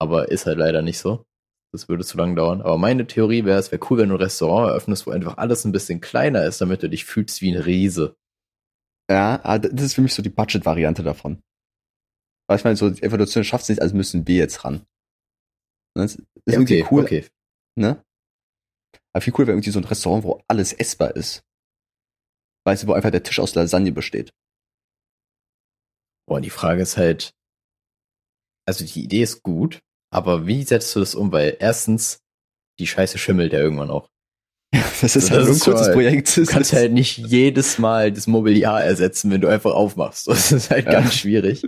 [0.00, 1.24] Aber ist halt leider nicht so.
[1.72, 2.60] Das würde zu lange dauern.
[2.60, 5.64] Aber meine Theorie wäre, es wäre cool, wenn du ein Restaurant eröffnest, wo einfach alles
[5.64, 8.16] ein bisschen kleiner ist, damit du dich fühlst wie ein Riese.
[9.08, 11.40] Ja, ah, das ist für mich so die Budget-Variante davon.
[12.48, 14.84] Weil ich meine, so die Evolution schafft es nicht, also müssen wir jetzt ran.
[15.94, 17.26] Das ist Ja, irgendwie cool, okay.
[17.78, 18.02] ne?
[19.14, 21.42] Aber viel cool wäre irgendwie so ein Restaurant, wo alles essbar ist.
[22.66, 24.32] Weißt du, wo einfach der Tisch aus Lasagne besteht.
[26.28, 27.34] Boah, die Frage ist halt,
[28.66, 29.80] also die Idee ist gut,
[30.12, 31.32] aber wie setzt du das um?
[31.32, 32.20] Weil erstens,
[32.78, 34.08] die Scheiße schimmelt ja irgendwann auch.
[35.02, 36.36] Das ist Das halt so ein kurzes schon- Projekt.
[36.36, 40.26] Du kannst halt nicht jedes Mal das Mobiliar ersetzen, wenn du einfach aufmachst.
[40.28, 40.92] Das ist halt Ja.
[40.92, 41.64] ganz schwierig.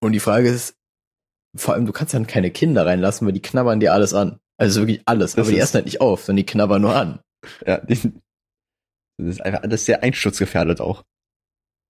[0.00, 0.76] Und die Frage ist,
[1.56, 4.38] vor allem, du kannst dann keine Kinder reinlassen, weil die knabbern dir alles an.
[4.58, 5.32] Also wirklich alles.
[5.34, 7.20] Das aber die ist- essen halt nicht auf, sondern die knabbern nur an.
[7.66, 7.94] ja, die,
[9.18, 11.04] das ist einfach alles sehr einsturzgefährdet auch.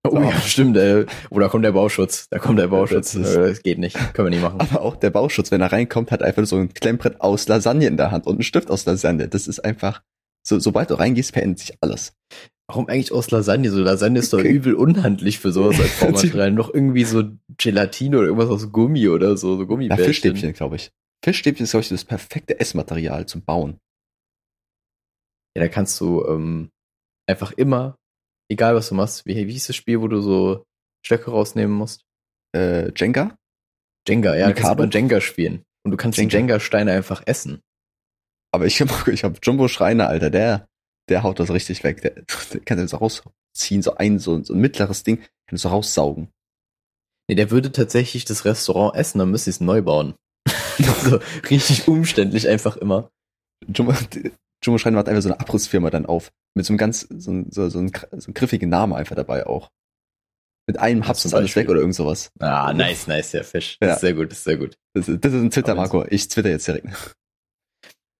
[0.07, 0.76] Oh ja, stimmt.
[0.76, 2.28] Äh, oder kommt der Bauschutz?
[2.31, 3.12] Da kommt der Bauschutz.
[3.12, 3.96] Das Äh, Das geht nicht.
[4.14, 4.61] Können wir nicht machen.
[4.61, 7.96] Aber auch der Bauschutz, wenn er reinkommt, hat einfach so ein Klemmbrett aus Lasagne in
[7.96, 9.28] der Hand und einen Stift aus Lasagne.
[9.28, 10.02] Das ist einfach,
[10.46, 12.12] so, sobald du reingehst, verändert sich alles.
[12.68, 13.70] Warum eigentlich aus Lasagne?
[13.70, 14.50] So Lasagne ist doch Okay.
[14.50, 16.52] übel unhandlich für sowas als Baumaterial.
[16.52, 17.24] Noch irgendwie so
[17.59, 20.04] Gelatine oder irgendwas aus Gummi oder so, so Ja, Gummibärchen.
[20.07, 20.90] Fischstäbchen, glaube ich.
[21.24, 23.78] Fischstäbchen ist, glaube ich, das perfekte Essmaterial zum Bauen.
[25.57, 26.70] Ja, da kannst du ähm,
[27.26, 27.96] einfach immer,
[28.50, 30.64] egal was du machst, wie, wie hieß das Spiel, wo du so
[31.04, 32.04] Stöcke rausnehmen musst?
[32.54, 33.37] Äh, Jenga?
[34.07, 34.83] Jenga, ja, du kannst Mikado?
[34.85, 35.64] immer Jenga spielen.
[35.85, 36.31] Und du kannst Jenga.
[36.31, 37.62] die Jenga-Steine einfach essen.
[38.52, 40.68] Aber ich habe ich hab Jumbo Schreiner, Alter, der,
[41.09, 42.02] der haut das richtig weg.
[42.02, 42.14] Der,
[42.52, 45.68] der kann das so rausziehen, so ein, so, so ein mittleres Ding, kann das so
[45.68, 46.31] raussaugen.
[47.28, 50.14] Nee, der würde tatsächlich das Restaurant essen, dann müsste sie es neu bauen.
[51.04, 53.10] so richtig umständlich einfach immer.
[53.66, 53.92] Jumbo,
[54.64, 56.30] Jumbo Schreiner macht einfach so eine Abrissfirma dann auf.
[56.56, 59.46] Mit so einem ganz, so, ein- so, so, ein, so einem griffigen Namen einfach dabei
[59.46, 59.68] auch.
[60.68, 62.30] Mit einem Haps ist alles weg oder irgend sowas.
[62.40, 63.78] Ah, nice, nice, der Fisch.
[63.80, 63.94] Das Ja.
[63.94, 64.76] ist sehr gut, das ist sehr gut.
[64.94, 66.04] Das ist, das ist ein Twitter, Aber Marco.
[66.10, 66.88] Ich twitter jetzt direkt.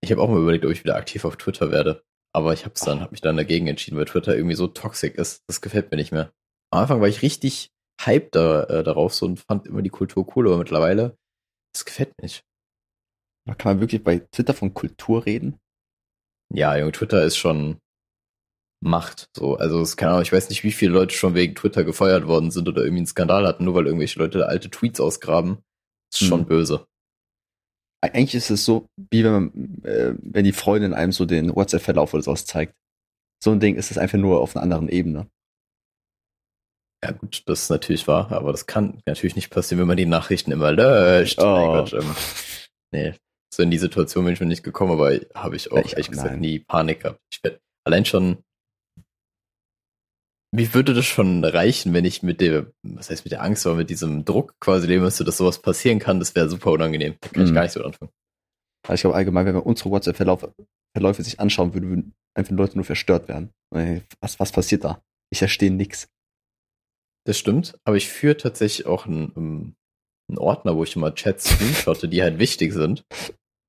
[0.01, 2.01] Ich habe auch mal überlegt, ob ich wieder aktiv auf Twitter werde.
[2.33, 5.41] Aber ich hab's dann, hab mich dann dagegen entschieden, weil Twitter irgendwie so toxisch ist.
[5.47, 6.31] Das gefällt mir nicht mehr.
[6.71, 7.69] Am Anfang war ich richtig
[8.01, 11.17] hyped da, äh, darauf so und fand immer die Kultur cool, aber mittlerweile,
[11.73, 12.43] das gefällt mir nicht.
[13.57, 15.57] Kann man wirklich bei Twitter von Kultur reden?
[16.53, 17.77] Ja, Junge, Twitter ist schon
[18.81, 19.29] Macht.
[19.35, 22.27] So, also es kann auch, ich weiß nicht, wie viele Leute schon wegen Twitter gefeuert
[22.27, 25.59] worden sind oder irgendwie einen Skandal hatten, nur weil irgendwelche Leute alte Tweets ausgraben.
[26.11, 26.47] ist schon Hm.
[26.47, 26.87] böse.
[28.01, 32.13] Eigentlich ist es so, wie wenn man, äh, wenn die Freundin einem so den WhatsApp-Verlauf
[32.13, 32.73] oder sowas zeigt.
[33.43, 35.27] So ein Ding ist es einfach nur auf einer anderen Ebene.
[37.03, 40.05] Ja gut, das ist natürlich wahr, aber das kann natürlich nicht passieren, wenn man die
[40.05, 41.39] Nachrichten immer löscht.
[41.39, 41.43] Oh.
[41.45, 42.15] Mein Gott, ähm,
[42.91, 43.13] nee,
[43.53, 46.07] so in die Situation bin ich noch nicht gekommen, aber habe ich auch Ich ehrlich
[46.07, 46.39] auch, gesagt nein.
[46.39, 47.19] nie Panik gehabt.
[47.31, 48.43] Ich werd, allein schon,
[50.55, 53.75] wie würde das schon reichen, wenn ich mit der, was heißt mit der Angst, aber
[53.75, 57.15] mit diesem Druck quasi leben müsste, dass sowas passieren kann, das wäre super unangenehm.
[57.21, 57.55] Da kann ich Mhm.
[57.55, 58.11] gar nicht so anfangen.
[58.87, 60.53] Also ich glaube allgemein, wenn man unsere WhatsApp-Verläufe
[60.95, 63.51] Verläufe sich anschauen würde, würden einfach Leute nur verstört werden.
[64.21, 65.03] Was, was passiert da?
[65.31, 66.07] Ich verstehe nix.
[67.27, 69.75] Das stimmt, aber ich führe tatsächlich auch einen,
[70.27, 73.03] einen Ordner, wo ich immer Chats screenshotte, die halt wichtig sind.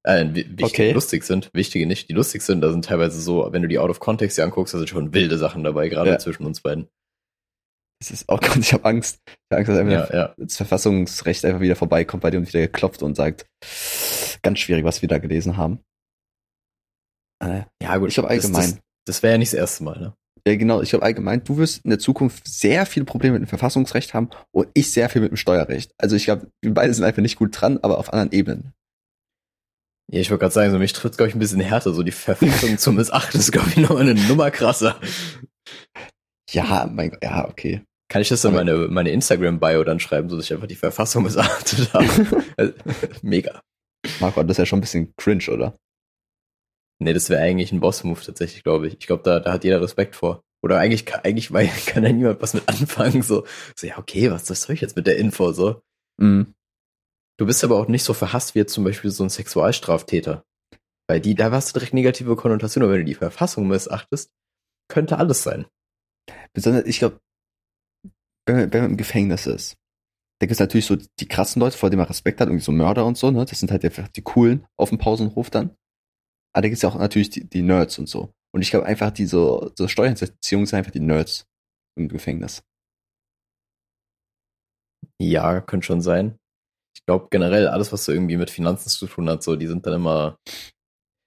[0.03, 0.93] Äh, wi- wichtig, Okay.
[0.93, 3.91] lustig sind, wichtige nicht, die lustig sind, da sind teilweise so, wenn du die out
[3.91, 6.19] of context hier anguckst, da sind schon wilde Sachen dabei, gerade Ja.
[6.19, 6.89] zwischen uns beiden.
[8.01, 9.21] Das ist auch ganz, ich habe Angst.
[9.27, 10.35] Ich habe Angst, dass einfach Ja, ja.
[10.39, 13.45] das Verfassungsrecht einfach wieder vorbeikommt bei dir und wieder geklopft und sagt,
[14.43, 15.81] ganz schwierig, was wir da gelesen haben.
[17.45, 18.09] Äh, Ja, gut.
[18.09, 18.71] Ich glaube das- allgemein.
[18.71, 20.15] Das, das wäre ja nicht das erste Mal, ne?
[20.47, 20.81] Ja, genau.
[20.81, 24.31] Ich glaube allgemein, du wirst in der Zukunft sehr viele Probleme mit dem Verfassungsrecht haben
[24.53, 25.93] und ich sehr viel mit dem Steuerrecht.
[25.99, 28.73] Also ich glaube, wir beide sind einfach nicht gut dran, aber auf anderen Ebenen.
[30.12, 31.92] Ja, ich wollte gerade sagen, so mich trifft, glaube ich, ein bisschen härter.
[31.94, 35.01] So die Verpflichtung zum Missachten ist, glaube ich, nochmal eine Nummer krasser.
[36.51, 37.83] Ja, mein Gott, ja, okay.
[38.09, 41.23] Kann ich das in meine, meine Instagram-Bio dann schreiben, so dass ich einfach die Verfassung
[41.23, 42.44] missachtet habe?
[42.57, 42.73] Also,
[43.23, 43.61] Mega.
[44.18, 45.77] Marco, das ist ja schon ein bisschen cringe, oder?
[46.99, 48.94] Nee, das wäre eigentlich ein Boss-Move tatsächlich, glaube ich.
[48.99, 50.42] Ich glaube, da, da hat jeder Respekt vor.
[50.62, 53.23] Oder eigentlich, kann- eigentlich weil, kann da niemand was mit anfangen.
[53.23, 53.46] So,
[53.77, 55.53] so ja, okay, was, was soll ich jetzt mit der Info?
[55.53, 55.81] So.
[56.20, 56.53] Mhm.
[57.40, 60.44] Du bist aber auch nicht so verhasst wie jetzt zum Beispiel so ein Sexualstraftäter.
[61.09, 62.87] Weil die, da hast du direkt negative Konnotationen.
[62.87, 64.31] Und wenn du die Verfassung missachtest,
[64.92, 65.64] könnte alles sein.
[66.53, 67.18] Besonders, ich glaube,
[68.46, 69.76] wenn, man- wenn man im Gefängnis ist,
[70.40, 72.72] da gibt es natürlich so die krassen Leute, vor denen man Respekt hat, irgendwie so
[72.72, 73.44] Mörder und so, ne?
[73.46, 75.70] Das sind halt einfach die coolen auf dem Pausenhof dann.
[76.55, 78.35] Aber da gibt es ja auch natürlich die, die Nerds und so.
[78.53, 81.46] Und ich glaube einfach, diese so Steuerhinterziehung sind einfach die Nerds
[81.98, 82.62] im Gefängnis.
[85.20, 86.39] Ja, könnte schon sein.
[87.01, 89.87] Ich glaube generell alles, was so irgendwie mit Finanzen zu tun hat, so, die sind
[89.87, 90.37] dann immer.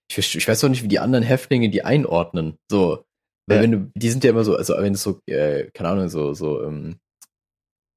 [0.10, 2.58] Ich, ich weiß auch nicht, wie die anderen Häftlinge die einordnen.
[2.70, 3.04] So,
[3.48, 3.64] weil Ja.
[3.64, 6.34] wenn du, die sind ja immer so, also wenn es so, äh, keine Ahnung, so,
[6.34, 6.98] so, ähm,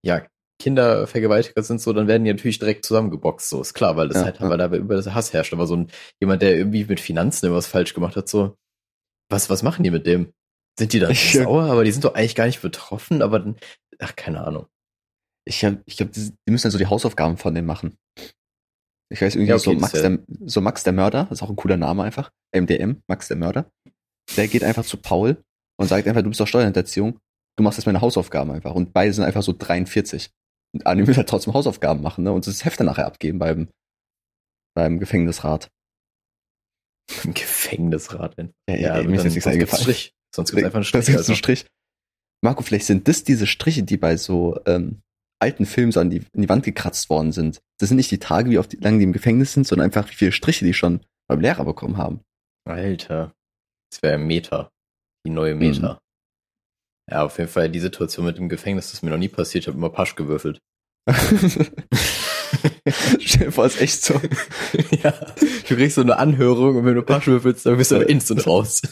[0.04, 0.26] ja,
[0.60, 4.24] Kindervergewaltiger sind so, dann werden die natürlich direkt zusammengeboxt, so ist klar, weil das Ja,
[4.24, 4.48] halt, ja.
[4.48, 5.52] weil da über das Hass herrscht.
[5.52, 8.56] Aber so ein jemand, der irgendwie mit Finanzen irgendwas falsch gemacht hat, so,
[9.30, 10.32] was, was machen die mit dem?
[10.78, 13.56] Sind die dann Ich- sauer, aber die sind doch eigentlich gar nicht betroffen, aber dann,
[13.98, 14.66] ach, keine Ahnung.
[15.48, 17.96] Ich glaube, ich glaub, die, müssen dann so die Hausaufgaben von dem machen.
[19.12, 21.42] Ich weiß irgendwie Ja, okay, so, Max ja- der, so Max der Mörder, das ist
[21.42, 22.30] auch ein cooler Name einfach.
[22.52, 23.70] MDM, Max der Mörder.
[24.36, 25.42] Der geht einfach zu Paul
[25.78, 27.18] und sagt einfach, du bist doch Steuerhinterziehung,
[27.56, 28.74] du machst jetzt meine Hausaufgaben einfach.
[28.74, 30.30] Und beide sind einfach so 43.
[30.74, 32.32] Und Arne will halt trotzdem Hausaufgaben machen, ne?
[32.32, 33.68] Und das Heft dann nachher abgeben beim,
[34.74, 35.70] beim Gefängnisrat.
[37.24, 38.36] Im Gefängnisrat.
[38.36, 39.82] wenn- Ja, Ja, ey, mir ist jetzt nichts sonst eingefallen.
[39.82, 40.12] Strich.
[40.34, 41.06] Sonst gibt's einfach einen Strich.
[41.06, 41.32] jetzt Also.
[41.32, 41.66] ein Strich.
[42.44, 45.00] Marco, vielleicht sind das diese Striche, die bei so ähm,
[45.38, 47.60] alten Filmen so an die, an die Wand gekratzt worden sind.
[47.78, 50.08] Das sind nicht die Tage, wie oft die, lange die im Gefängnis sind, sondern einfach,
[50.10, 52.20] wie viele Striche die schon beim Lehrer bekommen haben.
[52.66, 53.32] Alter.
[53.90, 54.70] Das wäre Meta.
[55.26, 56.00] Die neue Meta.
[57.10, 59.64] Ja, auf jeden Fall die Situation mit dem Gefängnis, das ist mir noch nie passiert.
[59.64, 60.60] Ich habe immer Pasch gewürfelt.
[63.20, 64.14] Stell dir vor, ist echt so.
[65.02, 65.12] ja.
[65.68, 68.82] Du kriegst so eine Anhörung und wenn du Pasch würfelst, dann bist du instant raus.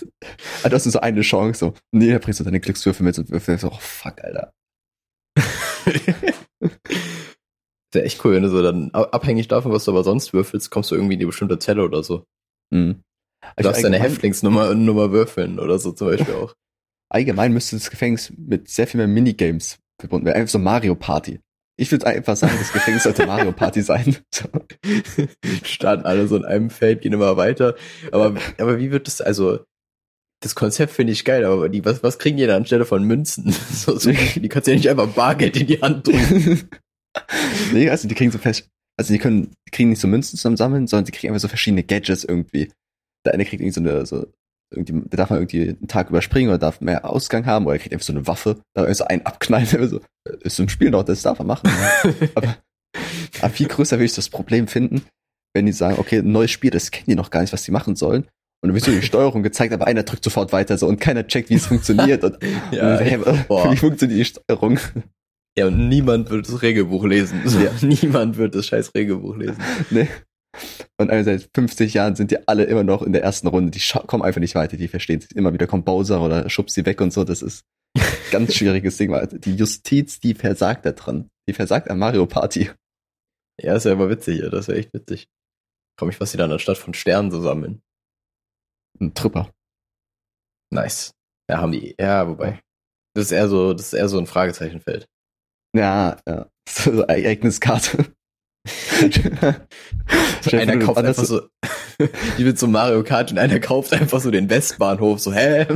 [0.62, 3.18] Ah, Du hast nur so eine Chance, so, nee, da bringst du deine Glückswürfel mit
[3.18, 4.52] und würfelst so, oh fuck, Alter.
[7.94, 10.70] Wäre echt cool, wenn du so dann ab- abhängig davon, was du aber sonst würfelst,
[10.70, 12.24] kommst du irgendwie in die bestimmte Zelle oder so.
[12.70, 13.02] Mhm.
[13.40, 16.54] Du Also darfst deine Häftlingsnummer Nummer würfeln oder so zum Beispiel auch.
[17.11, 20.37] Allgemein müsste das Gefängnis mit sehr viel mehr Minigames verbunden werden.
[20.38, 21.40] Einfach so Mario Party.
[21.76, 24.16] Ich würde einfach sagen, das Gefängnis sollte Mario Party sein.
[24.35, 24.44] So.
[25.64, 27.74] starten alle so in einem Feld, gehen immer weiter.
[28.12, 29.61] Aber, aber wie wird das, also,
[30.42, 33.50] das Konzept finde ich geil, aber die, was, was kriegen die da anstelle von Münzen?
[33.70, 36.68] So, so, die kannst du ja nicht einfach Bargeld in die Hand drücken.
[37.72, 40.57] nee, also die kriegen so fest, also die können, die kriegen nicht so Münzen zusammen
[40.57, 42.70] sammeln, sondern die kriegen einfach so verschiedene Gadgets irgendwie.
[43.24, 44.27] Der eine kriegt irgendwie so eine, so,
[44.72, 47.79] irgendwie, der darf mal irgendwie einen Tag überspringen oder darf mehr Ausgang haben oder er
[47.79, 51.05] kriegt einfach so eine Waffe, da so einen abknallen, so, äh, ist im Spiel noch,
[51.05, 51.70] das darf er machen.
[52.35, 52.57] aber,
[53.40, 55.03] aber viel größer würde ich das Problem finden,
[55.55, 57.70] wenn die sagen, okay, ein neues Spiel, das kennen die noch gar nicht, was die
[57.70, 58.24] machen sollen.
[58.62, 61.27] Und dann wird so die Steuerung gezeigt, aber einer drückt sofort weiter so und keiner
[61.27, 62.24] checkt, wie es funktioniert.
[62.24, 62.38] Und,
[62.70, 64.79] Ja, und hey, wie funktioniert die Steuerung?
[65.56, 67.42] Ja, und niemand wird das Regelbuch lesen.
[67.46, 67.70] So, Ja.
[67.80, 69.62] Niemand wird das scheiß Regelbuch lesen.
[69.90, 70.08] Nee.
[70.98, 73.72] Und also seit 50 Jahren sind die alle immer noch in der ersten Runde.
[73.72, 76.86] Die kommen einfach nicht weiter, die verstehen sich immer wieder, kommt Bowser oder schubst sie
[76.86, 77.24] weg und so.
[77.24, 77.64] Das ist
[78.30, 79.10] ganz schwieriges Ding.
[79.10, 81.28] Weil die Justiz, die versagt da dran.
[81.48, 82.70] Die versagt an Mario Party.
[83.60, 84.48] Ja, ist ja immer witzig, ja.
[84.48, 85.28] das wäre echt witzig.
[85.96, 87.82] Komm ich, was sie dann anstatt von Sternen so sammeln.
[89.00, 89.50] Ein Tripper.
[90.70, 91.14] Nice.
[91.48, 92.60] Ja, haben die, ja, wobei.
[93.14, 95.06] Das ist eher so, das ist eher so ein Fragezeichenfeld.
[95.74, 96.46] Ja, ja.
[96.68, 98.06] So Ereigniskarte.
[100.52, 101.42] einer kauft einfach so,
[102.38, 105.66] die wird so Mario Kart und einer kauft einfach so den Westbahnhof, so, hä?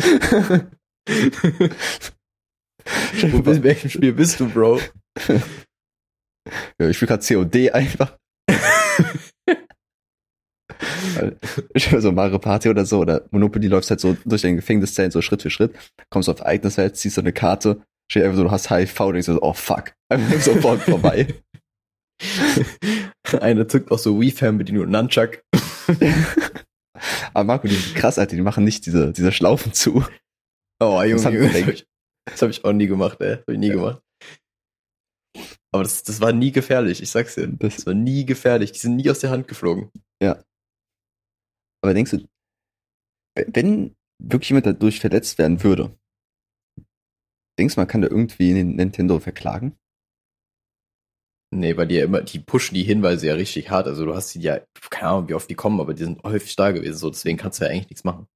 [3.31, 4.81] Wo bist, in welchem Spiel bist du, Bro?
[6.79, 8.17] Ja, ich spiele gerade COD einfach.
[11.75, 15.11] ich höre so Mario Party oder so, oder Monopoly läuft halt so durch den Gefängniszellen
[15.11, 15.75] so Schritt für Schritt,
[16.09, 19.27] kommst auf Ereignisfeld, ziehst so eine Karte, steht einfach so, du hast HIV und denkst
[19.27, 21.35] so, oh fuck, einfach sofort vorbei.
[23.41, 25.43] Einer zückt auch so Wii-Fernbedienung und Nunchuck.
[27.35, 30.05] Aber Marco, die sind krass, Alter, die machen nicht diese, diese Schlaufen zu.
[30.81, 31.87] Oh, Junge, das, Junge, das habe ich,
[32.41, 33.37] hab ich auch nie gemacht, ey.
[33.37, 33.75] Das hab ich nie ja.
[33.75, 34.03] gemacht.
[35.73, 37.47] Aber das, das war nie gefährlich, ich sag's dir.
[37.47, 38.73] Das, das war nie gefährlich.
[38.73, 39.91] Die sind nie aus der Hand geflogen.
[40.23, 40.43] Ja.
[41.83, 42.27] Aber denkst du,
[43.37, 45.97] wenn wirklich jemand dadurch verletzt werden würde,
[47.59, 49.77] denkst du, man kann da irgendwie Nintendo verklagen?
[51.51, 53.87] Nee, weil die ja immer, die pushen die Hinweise ja richtig hart.
[53.87, 56.55] Also du hast die ja, keine Ahnung, wie oft die kommen, aber die sind häufig
[56.57, 58.27] da gewesen, so deswegen kannst du ja eigentlich nichts machen.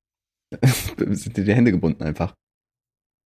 [0.96, 2.34] sind dir die Hände gebunden einfach.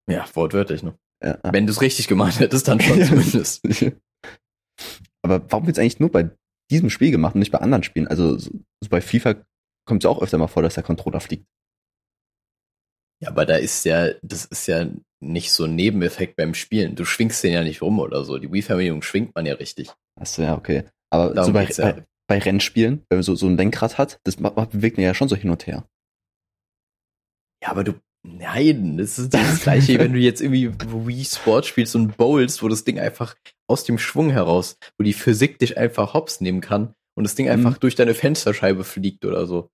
[0.10, 0.98] Ja, wortwörtlich, ne?
[1.24, 1.40] Ja.
[1.44, 3.64] Wenn du es richtig gemacht hättest, dann schon zumindest.
[5.24, 6.30] aber warum wird es eigentlich nur bei
[6.72, 8.08] diesem Spiel gemacht und nicht bei anderen Spielen?
[8.08, 8.52] Also so,
[8.84, 9.46] so bei FIFA
[9.88, 11.46] kommt es ja auch öfter mal vor, dass der Controller fliegt.
[13.22, 14.90] Ja, aber da ist ja, das ist ja
[15.26, 16.96] nicht so ein Nebeneffekt beim Spielen.
[16.96, 18.38] Du schwingst den ja nicht rum oder so.
[18.38, 19.92] Die Wii-Fernbedienung schwingt man ja richtig.
[20.20, 20.84] Achso, ja, okay.
[21.10, 21.92] Aber so bei, ja.
[21.92, 25.30] bei, bei, Rennspielen, wenn man so, so ein Lenkrad hat, das bewegt man ja schon
[25.30, 25.88] so hin und her.
[27.64, 31.96] Ja, aber du, nein, das ist das Gleiche, wenn du jetzt irgendwie Wii Sport spielst
[31.96, 33.36] und bowlst, wo das Ding einfach
[33.68, 37.50] aus dem Schwung heraus, wo die Physik dich einfach hops nehmen kann und das Ding
[37.50, 37.80] einfach mhm.
[37.80, 39.70] durch deine Fensterscheibe fliegt oder so.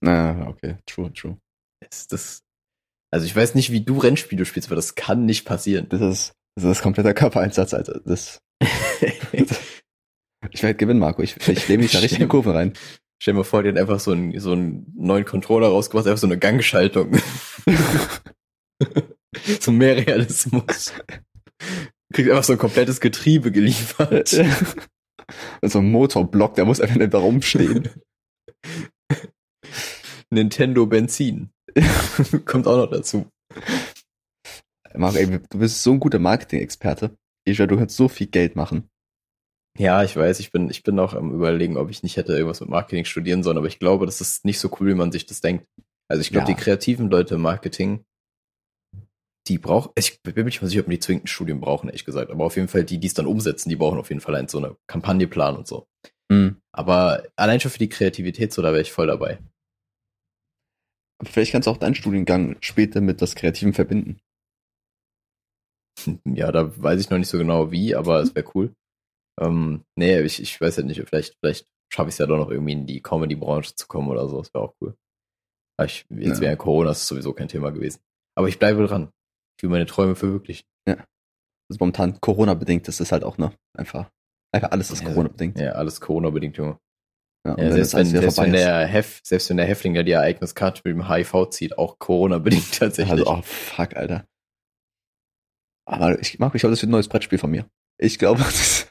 [0.00, 1.38] Na, okay, true, true.
[1.80, 2.42] Das, das,
[3.16, 5.86] also ich weiß nicht, wie du Rennspiele spielst, aber das kann nicht passieren.
[5.88, 8.02] Das ist, das ist kompletter Körpereinsatz, Alter.
[8.04, 8.40] Das,
[9.32, 11.22] ich werde gewinnen, Marco.
[11.22, 12.74] Ich, ich lehne mich da richtig in die Kurve rein.
[13.18, 16.20] Stell dir mal vor, die hat einfach so einen, so einen neuen Controller rausgebracht, einfach
[16.20, 17.18] so eine Gangschaltung.
[19.60, 20.92] so mehr Realismus.
[22.12, 24.28] Kriegt einfach so ein komplettes Getriebe geliefert.
[25.62, 27.88] so ein Motorblock, der muss einfach nicht da rumstehen.
[30.30, 31.50] Nintendo Benzin.
[32.44, 33.26] Kommt auch noch dazu.
[34.94, 37.16] Marc, ey, du bist so ein guter Marketing-Experte.
[37.44, 38.88] Ich du kannst so viel Geld machen.
[39.78, 42.60] Ja, ich weiß, ich bin, ich bin auch am überlegen, ob ich nicht hätte irgendwas
[42.60, 45.26] mit Marketing studieren sollen, aber ich glaube, das ist nicht so cool, wie man sich
[45.26, 45.66] das denkt.
[46.08, 46.54] Also ich glaube, ja.
[46.54, 48.04] die kreativen Leute im Marketing,
[49.48, 52.04] die brauchen, ich bin mir nicht mal sicher, ob die zwingend ein Studium brauchen, ehrlich
[52.04, 54.34] gesagt, aber auf jeden Fall die, die es dann umsetzen, die brauchen auf jeden Fall
[54.34, 55.86] ein, so eine Kampagneplan und so.
[56.30, 56.56] Mhm.
[56.72, 59.38] Aber allein schon für die Kreativität so, da wäre ich voll dabei.
[61.22, 64.20] Vielleicht kannst du auch deinen Studiengang später mit das Kreativen verbinden.
[66.26, 68.74] Ja, da weiß ich noch nicht so genau wie, aber es wäre cool.
[69.40, 72.50] Ähm, nee, ich, ich weiß ja nicht, vielleicht, vielleicht schaffe ich es ja doch noch
[72.50, 74.38] irgendwie in die Comedy-Branche zu kommen oder so.
[74.38, 74.94] Das wäre auch cool.
[75.78, 76.42] Aber ich, jetzt ja.
[76.42, 78.00] wäre Corona ist sowieso kein Thema gewesen.
[78.36, 79.10] Aber ich bleibe dran.
[79.56, 80.66] Ich will meine Träume verwirklichen.
[80.86, 80.96] Ja.
[81.68, 83.52] Also momentan Corona-bedingt ist es halt auch, ne?
[83.76, 84.10] Einfach,
[84.52, 85.58] einfach alles ist ja, Corona-bedingt.
[85.58, 86.78] Ja, alles Corona-bedingt, Junge.
[87.46, 90.82] Ja, ja selbst, wenn, selbst, wenn der Hef, selbst wenn der Häftling, der die Ereigniskarte
[90.84, 93.12] mit dem HIV zieht, auch Corona-bedingt tatsächlich.
[93.12, 94.26] Also, oh fuck, Alter.
[95.88, 97.66] Aber ich mag, ich glaube, das wird ein neues Brettspiel von mir.
[97.98, 98.88] Ich glaube, das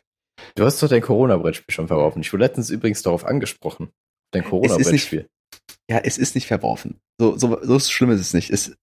[0.55, 2.21] Du hast doch dein Corona-Brettspiel schon verworfen.
[2.21, 3.91] Ich wurde letztens übrigens darauf angesprochen.
[4.31, 5.29] Dein Corona-Brettspiel.
[5.89, 6.99] Ja, es ist nicht verworfen.
[7.19, 8.49] So, so, so schlimm ist es nicht.
[8.49, 8.75] Es,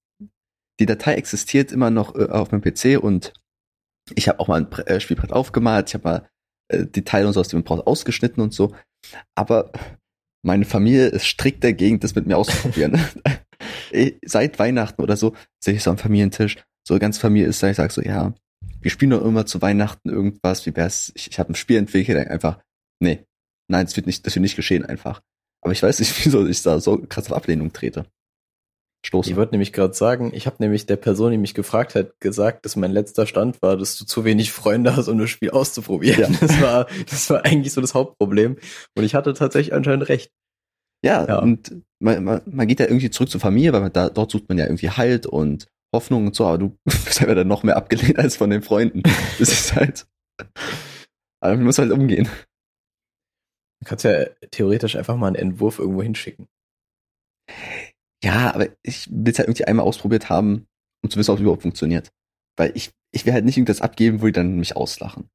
[0.80, 3.32] die Datei existiert immer noch äh, auf meinem PC und
[4.14, 5.88] ich habe auch mal ein äh, Spielbrett aufgemalt.
[5.88, 6.28] Ich habe mal
[6.68, 8.74] äh, die Teile und so aus dem Browser ausgeschnitten und so.
[9.34, 9.72] Aber
[10.42, 13.00] meine Familie ist strikt dagegen, das mit mir auszuprobieren.
[14.24, 17.76] Seit Weihnachten oder so sehe ich so am Familientisch, so ganz Familie ist da, ich
[17.76, 18.34] sage so, ja,
[18.80, 22.28] wir spielen doch immer zu Weihnachten irgendwas, wie wär's, ich, ich habe ein Spiel entwickelt,
[22.28, 22.60] einfach,
[23.00, 23.24] nee,
[23.68, 25.20] nein, das wird nicht, das wird nicht geschehen einfach.
[25.62, 28.06] Aber ich weiß nicht, wieso ich da so krass auf Ablehnung trete.
[29.04, 29.30] Stoße.
[29.30, 32.64] Ich wollte nämlich gerade sagen, ich habe nämlich der Person, die mich gefragt hat, gesagt,
[32.64, 36.32] dass mein letzter Stand war, dass du zu wenig Freunde hast, um das Spiel auszuprobieren.
[36.32, 36.38] Ja.
[36.40, 38.58] Das war, das war eigentlich so das Hauptproblem.
[38.96, 40.30] Und ich hatte tatsächlich anscheinend recht.
[41.04, 41.38] Ja, ja.
[41.40, 44.48] und man, man, man geht ja irgendwie zurück zur Familie, weil man da, dort sucht
[44.48, 47.76] man ja irgendwie Halt und Hoffnung und so, aber du bist halt dann noch mehr
[47.76, 49.02] abgelehnt als von den Freunden.
[49.38, 50.06] Das ist halt,
[51.40, 52.28] aber man muss halt umgehen.
[53.80, 56.46] Du kannst ja theoretisch einfach mal einen Entwurf irgendwo hinschicken.
[58.22, 60.66] Ja, aber ich will es halt irgendwie einmal ausprobiert haben,
[61.02, 62.10] um zu wissen, ob es überhaupt funktioniert.
[62.56, 65.28] Weil ich, ich will halt nicht irgendwas abgeben, wo die dann mich auslachen.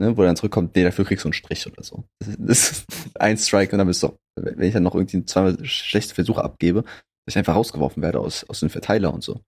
[0.00, 2.04] Ne, wo dann zurückkommt, nee, dafür kriegst du einen Strich oder so.
[2.20, 2.86] Das ist, das ist
[3.20, 6.82] ein Strike und dann bist du, wenn ich dann noch irgendwie zweimal schlechte Versuche abgebe,
[6.82, 9.40] dass ich einfach rausgeworfen werde aus, aus dem Verteiler und so.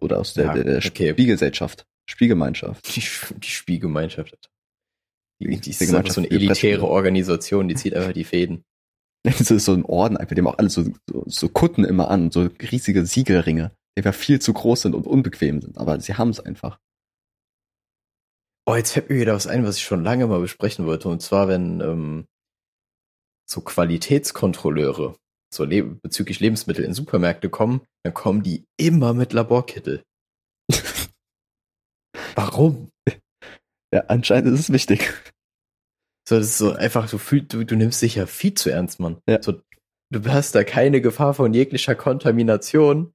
[0.00, 1.10] Oder aus der, Ja, der, der okay.
[1.10, 1.84] Spielgesellschaft.
[2.08, 2.94] Spielgemeinschaft.
[2.96, 3.02] Die,
[3.38, 4.48] die Spielgemeinschaft.
[5.40, 8.64] Die, die ist Die einfach so eine elitäre Organisation, die zieht einfach die Fäden.
[9.38, 12.10] Das ist so ein Orden, einfach, die haben auch alle so, so, so Kutten immer
[12.10, 16.14] an, so riesige Siegelringe, die einfach viel zu groß sind und unbequem sind, aber sie
[16.14, 16.78] haben es einfach.
[18.68, 21.08] Oh, jetzt fällt mir wieder was ein, was ich schon lange mal besprechen wollte.
[21.08, 22.26] Und zwar, wenn ähm,
[23.48, 25.16] so Qualitätskontrolleure
[25.54, 30.02] so le bezüglich Lebensmittel in Supermärkte kommen, dann kommen die immer mit Laborkittel.
[32.34, 32.90] Warum?
[33.94, 35.14] Ja, anscheinend ist es wichtig.
[36.28, 38.98] So, das ist so einfach, du fühlst, du, du nimmst dich ja viel zu ernst,
[39.00, 39.18] Mann.
[39.28, 39.40] Ja.
[39.42, 39.60] So,
[40.12, 43.12] du hast da keine Gefahr von jeglicher Kontamination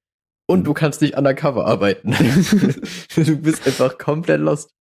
[0.49, 0.63] und Mhm.
[0.63, 2.11] du kannst nicht undercover arbeiten.
[3.15, 4.71] du bist einfach komplett lost.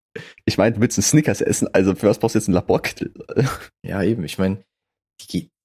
[0.44, 3.12] Ich meine, du willst einen Snickers essen, also für was brauchst du jetzt einen Laborkittel?
[3.84, 4.24] Ja, eben.
[4.24, 4.62] Ich meine,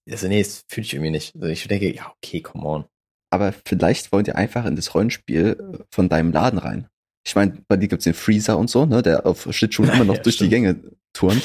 [0.10, 1.36] also nee, das fühle ich irgendwie nicht.
[1.36, 2.86] Also ich denke, ja, okay, come on.
[3.34, 6.88] Aber vielleicht wollen die einfach in das Rollenspiel von deinem Laden rein.
[7.28, 10.16] Ich meine, bei dir gibt's den Freezer und so, ne, der auf Schlittschuhen immer noch
[10.18, 10.52] Ja, durch stimmt.
[10.52, 10.82] die Gänge
[11.14, 11.44] turnt.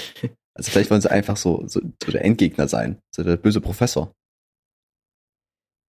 [0.56, 4.12] Also vielleicht wollen sie einfach so, so, so der Endgegner sein, so der böse Professor.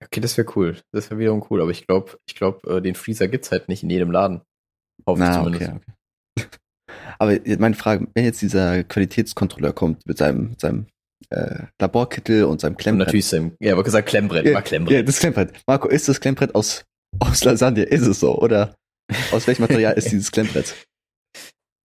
[0.04, 0.78] Okay, das wäre cool.
[0.92, 1.62] Das wäre wiederum cool.
[1.62, 4.42] Aber ich glaube, ich glaube, äh, den Freezer gibt's halt nicht in jedem Laden.
[5.06, 5.70] Hoffe Na, zumindest.
[5.72, 5.80] okay,
[6.38, 6.48] okay.
[7.20, 10.88] Aber meine Frage, wenn jetzt dieser Qualitätskontrolleur kommt mit seinem, seinem
[11.30, 13.08] äh, Laborkittel und seinem Und Klemmbrett.
[13.08, 14.98] natürlich sein, ja, aber gesagt Klemmbrett, ja, war Klemmbrett.
[14.98, 15.54] ja, das Klemmbrett.
[15.68, 16.84] Marco, ist das Klemmbrett aus,
[17.20, 17.84] aus Lasagne?
[17.84, 18.38] Ist es so?
[18.40, 18.76] Oder
[19.32, 20.76] aus welchem Material ist dieses Klemmbrett?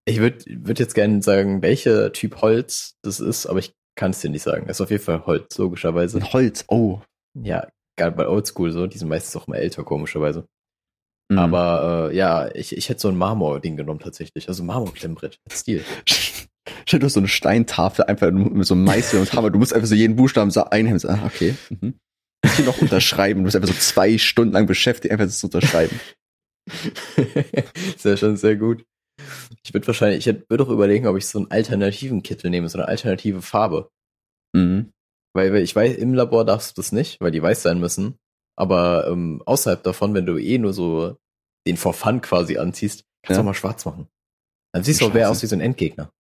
[0.05, 4.19] Ich würde würd jetzt gerne sagen, welcher Typ Holz das ist, aber ich kann es
[4.19, 4.65] dir nicht sagen.
[4.67, 6.19] Es ist auf jeden Fall Holz, logischerweise.
[6.19, 6.65] Ein Holz.
[6.67, 7.01] Oh.
[7.33, 10.45] Ja, gerade bei Oldschool so, die sind meistens auch mal älter, komischerweise.
[11.29, 11.39] Mhm.
[11.39, 14.47] Aber äh, ja, ich, ich hätte so ein Marmor-Ding genommen tatsächlich.
[14.47, 15.39] Also Marmor-Klemmbrett.
[15.49, 15.83] Stil.
[16.87, 19.49] Stell dir so eine Steintafel einfach mit so einem Meißel und Hammer.
[19.49, 20.99] Du musst einfach so jeden Buchstaben so einhemmen.
[20.99, 21.55] So, ah, okay.
[21.69, 21.95] Mhm.
[22.55, 23.39] Hier noch unterschreiben.
[23.39, 25.99] Du musst einfach so zwei Stunden lang beschäftigt, einfach das zu unterschreiben.
[27.95, 28.83] ist ja schon sehr gut.
[29.63, 32.77] Ich würde wahrscheinlich, ich würde auch überlegen, ob ich so einen alternativen Kittel nehme, so
[32.77, 33.89] eine alternative Farbe.
[34.53, 34.91] Mhm.
[35.33, 38.17] Weil weil ich weiß, im Labor darfst du das nicht, weil die weiß sein müssen.
[38.57, 41.17] Aber ähm, außerhalb davon, wenn du eh nur so
[41.67, 43.39] den for fun quasi anziehst, kannst du Ja.
[43.41, 44.07] auch mal schwarz machen.
[44.73, 46.11] Dann siehst du auch wer aus wie so ein Endgegner.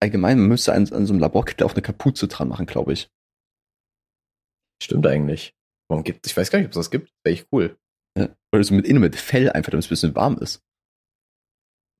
[0.00, 3.08] Allgemein, man müsste an, an so einem Laborkittel auch eine Kapuze dran machen, glaube ich.
[4.82, 5.54] Stimmt eigentlich.
[5.88, 7.12] Warum gibt Ich weiß gar nicht, ob es das gibt.
[7.24, 7.76] Wäre ich cool.
[8.18, 8.28] Ja.
[8.52, 10.60] Oder so mit innen mit Fell einfach, damit es ein bisschen warm ist.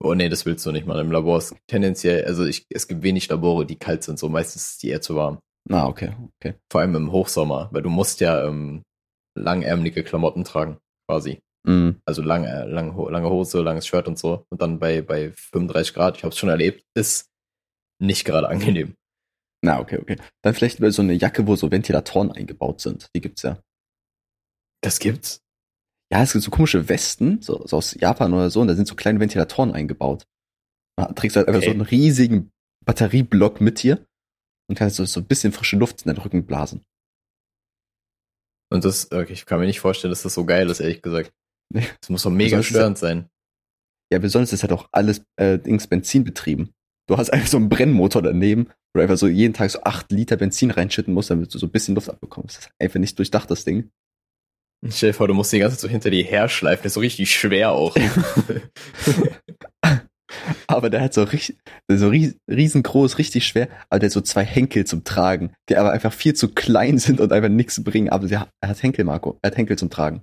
[0.02, 0.98] Oh nee, das willst du nicht mal.
[1.00, 4.72] Im Labor ist tendenziell, also ich, es gibt wenig Labore, die kalt sind, so meistens
[4.72, 5.38] ist die eher zu warm.
[5.68, 6.54] Na, okay, okay.
[6.70, 8.82] Vor allem im Hochsommer, weil du musst ja ähm,
[9.38, 11.40] langärmelige Klamotten tragen, quasi.
[11.64, 12.00] Mhm.
[12.04, 14.44] Also lang, äh, lang, lange Hose, langes Shirt und so.
[14.50, 17.30] Und dann bei, bei 35 Grad, ich habe es schon erlebt, ist
[18.00, 18.94] nicht gerade angenehm.
[19.64, 20.16] Na, okay, okay.
[20.42, 23.08] Dann vielleicht so eine Jacke, wo so Ventilatoren eingebaut sind.
[23.14, 23.58] Die gibt's ja.
[24.82, 25.41] Das gibt's.
[26.12, 28.86] Ja, es gibt so komische Westen, so, so aus Japan oder so, und da sind
[28.86, 30.26] so kleine Ventilatoren eingebaut.
[30.98, 31.68] Da trägst du halt einfach Okay.
[31.70, 32.50] so einen riesigen
[32.84, 34.04] Batterieblock mit dir
[34.68, 36.82] und kannst so, so ein bisschen frische Luft in deinen Rücken blasen.
[38.70, 41.32] Und das, okay, ich kann mir nicht vorstellen, dass das so geil ist, ehrlich gesagt.
[41.72, 43.28] Das muss doch mega störend sein.
[44.12, 46.70] Ja, besonders ist halt auch alles äh, Dings Benzin betrieben.
[47.08, 50.12] Du hast einfach so einen Brennmotor daneben, wo du einfach so jeden Tag so acht
[50.12, 52.56] Liter Benzin reinschütten musst, damit du so ein bisschen Luft abbekommst.
[52.58, 53.90] Das ist einfach nicht durchdacht, das Ding.
[54.88, 57.00] Stell dir vor, du musst die ganze Zeit so hinter dir herschleifen, das ist so
[57.00, 57.96] richtig schwer auch.
[60.66, 64.44] Aber der hat so richtig, so ries, riesengroß, richtig schwer, aber der hat so zwei
[64.44, 68.08] Henkel zum Tragen, die aber einfach viel zu klein sind und einfach nichts bringen.
[68.08, 69.38] Aber der, er hat Henkel, Marco.
[69.42, 70.22] Er hat Henkel zum Tragen.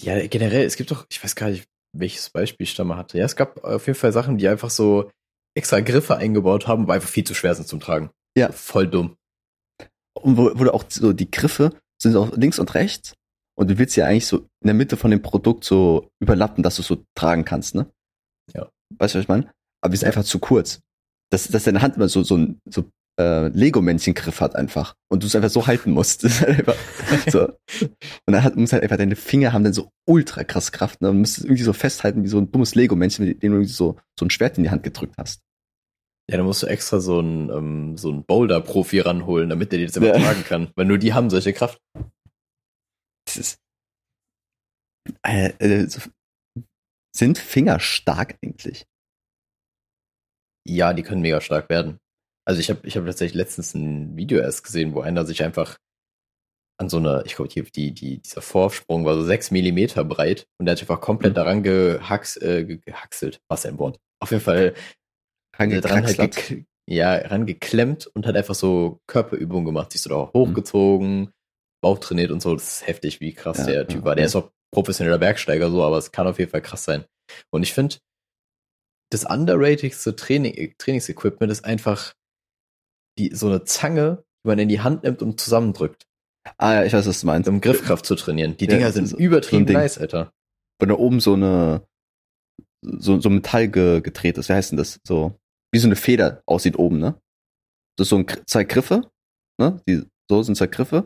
[0.00, 3.18] Ja, generell, es gibt doch, ich weiß gar nicht, welches Beispiel ich da mal hatte.
[3.18, 5.10] Ja, es gab auf jeden Fall Sachen, die einfach so
[5.56, 8.10] extra Griffe eingebaut haben, aber einfach viel zu schwer sind zum Tragen.
[8.36, 8.52] Ja.
[8.52, 9.16] Voll dumm.
[10.14, 13.14] Und wo, wo du auch so die Griffe sind auch links und rechts.
[13.60, 16.76] Und du willst ja eigentlich so in der Mitte von dem Produkt so überlappen, dass
[16.76, 17.90] du es so tragen kannst, ne?
[18.54, 18.70] Ja.
[18.98, 19.50] Weißt du, was ich meine?
[19.82, 20.80] Aber die ist einfach zu kurz.
[21.30, 22.84] Dass, dass deine Hand immer so, so ein so,
[23.20, 24.94] äh, Lego-Männchen-Griff hat einfach.
[25.10, 26.22] Und du es einfach so halten musst.
[26.40, 27.42] Halt einfach so.
[28.26, 31.02] Und dann hat, muss halt einfach deine Finger haben dann so ultra krass Kraft.
[31.02, 31.10] Ne?
[31.10, 33.72] Und musst es irgendwie so festhalten wie so ein dummes Lego-Männchen, mit dem du irgendwie
[33.74, 35.42] so, so ein Schwert in die Hand gedrückt hast.
[36.30, 39.86] Ja, da musst du extra so einen, ähm, so einen Boulder-Profi ranholen, damit der dir
[39.86, 40.18] das immer Ja.
[40.18, 40.68] tragen kann.
[40.76, 41.78] Weil nur die haben solche Kraft.
[43.36, 43.60] Ist,
[45.22, 45.88] äh, äh,
[47.14, 48.86] sind Finger stark eigentlich?
[50.68, 51.98] Ja, die können mega stark werden.
[52.46, 55.78] Also ich habe ich hab tatsächlich letztens ein Video erst gesehen, wo einer sich einfach
[56.80, 60.46] an so einer, ich glaube, die, die, die, dieser Vorsprung war so sechs Millimeter breit
[60.58, 61.36] und der hat sich einfach komplett Mhm.
[61.36, 63.40] daran gehacks, äh, ge- gehaxelt.
[63.48, 63.98] Was ein Wort.
[64.22, 64.74] Auf jeden Fall
[65.52, 71.32] dran halt ja, rangeklemmt und hat einfach so Körperübungen gemacht, sich so da hochgezogen, Bauch
[71.82, 72.54] trainiert und so.
[72.54, 74.14] Das ist heftig, wie krass Ja, der Typ ja, war.
[74.14, 74.26] Der ja.
[74.26, 77.04] ist auch professioneller Bergsteiger so, aber es kann auf jeden Fall krass sein.
[77.50, 77.96] Und ich finde,
[79.10, 82.14] das underratedste Training, Trainingsequipment ist einfach
[83.18, 86.06] die, so eine Zange, die man in die Hand nimmt und zusammendrückt,
[86.56, 87.48] Ah ja, ich weiß, was du meinst.
[87.50, 88.56] um Griffkraft zu trainieren.
[88.56, 90.32] Die Dinger sind so- übertrieben so nice, Alter.
[90.78, 91.86] Wenn da oben so eine
[92.82, 95.00] so, so Metall ge, gedreht ist, wie heißt denn das?
[95.06, 95.38] So,
[95.72, 97.20] wie so eine Feder aussieht oben, ne?
[97.98, 99.10] Das ist so ein, zwei Griffe,
[99.60, 99.82] ne?
[99.86, 101.04] Die, so sind zwei Griffe.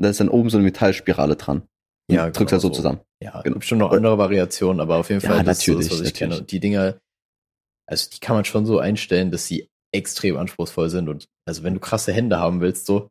[0.00, 1.62] Da ist dann oben so eine Metallspirale dran.
[2.08, 2.74] Und Ja, drückt genau er so so.
[2.74, 3.00] zusammen.
[3.22, 3.54] Ja, Genau.
[3.54, 6.00] gibt schon noch andere Variationen, aber auf jeden Ja, Fall das ist so das, natürlich,
[6.02, 6.28] was ich kenne.
[6.30, 6.40] natürlich.
[6.42, 6.98] Und die Dinger,
[7.86, 11.08] also die kann man schon so einstellen, dass sie extrem anspruchsvoll sind.
[11.08, 13.08] Und also wenn du krasse Hände haben willst, so,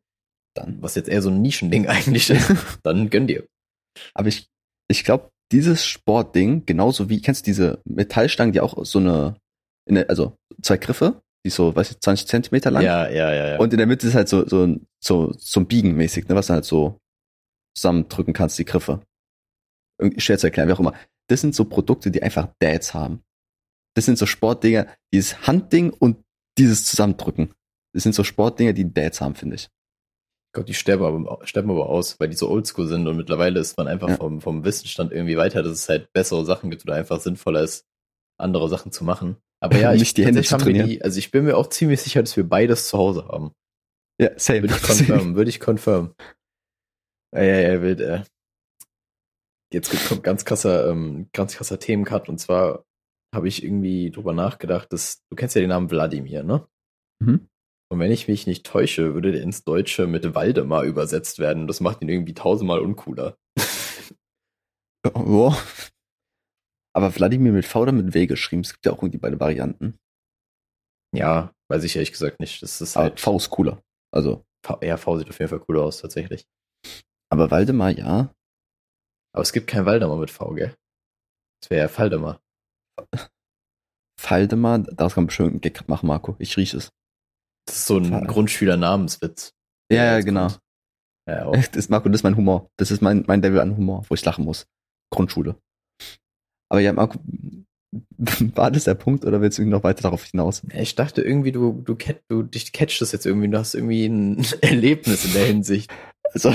[0.56, 0.82] Dann.
[0.82, 3.46] was jetzt eher so ein Nischending eigentlich ist, dann gönn dir.
[4.14, 4.48] Aber ich,
[4.88, 9.36] ich glaube, dieses Sportding, genauso wie, kennst du diese Metallstangen, die auch so eine,
[9.88, 12.82] in der, also zwei Griffe, die so, weiß ich, 20 Zentimeter lang.
[12.82, 13.58] Ja, ja, ja, ja.
[13.58, 16.34] Und in der Mitte ist halt so, so, ein- so, so ein Biegen mäßig, ne,
[16.34, 16.98] was du halt so
[17.76, 19.00] zusammendrücken kannst, die Griffe.
[19.98, 20.94] Irgendwie schwer zu erklären, wie auch immer.
[21.28, 23.22] Das sind so Produkte, die einfach Dads haben.
[23.94, 26.22] Das sind so Sportdinger, dieses Handding und
[26.58, 27.52] dieses Zusammendrücken.
[27.94, 29.68] Das sind so Sportdinger, die Dads haben, finde ich.
[30.52, 33.76] Glaube, die sterben aber, sterben aber aus, weil die so oldschool sind und mittlerweile ist
[33.76, 34.16] man einfach Ja.
[34.16, 37.86] vom, vom Wissensstand irgendwie weiter, dass es halt bessere Sachen gibt oder einfach sinnvoller ist,
[38.36, 39.36] andere Sachen zu machen.
[39.60, 40.88] Aber ja, ich, Nicht die Hände zu trainieren.
[40.88, 43.52] Die, also ich bin mir auch ziemlich sicher, dass wir beides zu Hause haben.
[44.20, 44.62] Ja, same.
[44.62, 46.14] Würde ich confirm, würde ich confirm.
[47.34, 48.22] Ja, ja, ja, wild, äh.
[49.72, 52.84] Jetzt kommt ganz krasser, ähm, ganz krasser Themencut und zwar
[53.32, 56.66] habe ich irgendwie drüber nachgedacht, dass, du kennst ja den Namen Wladimir, ne?
[57.20, 57.48] Mhm.
[57.92, 61.66] Und wenn ich mich nicht täusche, würde der ins Deutsche mit Waldemar übersetzt werden.
[61.66, 63.36] Das macht ihn irgendwie tausendmal uncooler.
[65.04, 65.56] Ja.
[67.00, 68.60] Aber Wladimir mit V oder mit W geschrieben?
[68.60, 69.98] Es gibt ja auch irgendwie beide Varianten.
[71.16, 72.62] Ja, weiß ich ehrlich gesagt nicht.
[72.62, 73.82] Das ist Aber halt, V ist cooler.
[74.14, 76.44] Also, V, ja, V sieht auf jeden Fall cooler aus, tatsächlich.
[77.30, 78.34] aber Waldemar, ja.
[79.32, 80.74] Aber es gibt kein Waldemar mit V, gell?
[81.62, 82.42] Das wäre ja Valdemar.
[84.20, 86.36] Valdemar, daraus kann man bestimmt einen Gag machen, Marco.
[86.38, 86.90] Ich rieche es.
[87.66, 89.54] Das ist so ein Grundschüler-Namenswitz.
[89.90, 90.48] Ja, ja, genau.
[90.48, 90.60] kommt.
[91.26, 91.52] Ja, auch.
[91.56, 92.68] Das ist, Marco, das ist mein Humor.
[92.76, 94.66] Das ist mein, mein Level an Humor, wo ich lachen muss.
[95.10, 95.58] Grundschule.
[96.70, 97.18] Aber ja, Marco,
[98.54, 100.62] war das der Punkt oder willst du noch weiter darauf hinaus?
[100.72, 101.96] Ich dachte irgendwie, du, du,
[102.28, 105.92] du dich catcht das jetzt irgendwie, du hast irgendwie ein Erlebnis in der Hinsicht.
[106.32, 106.52] Also,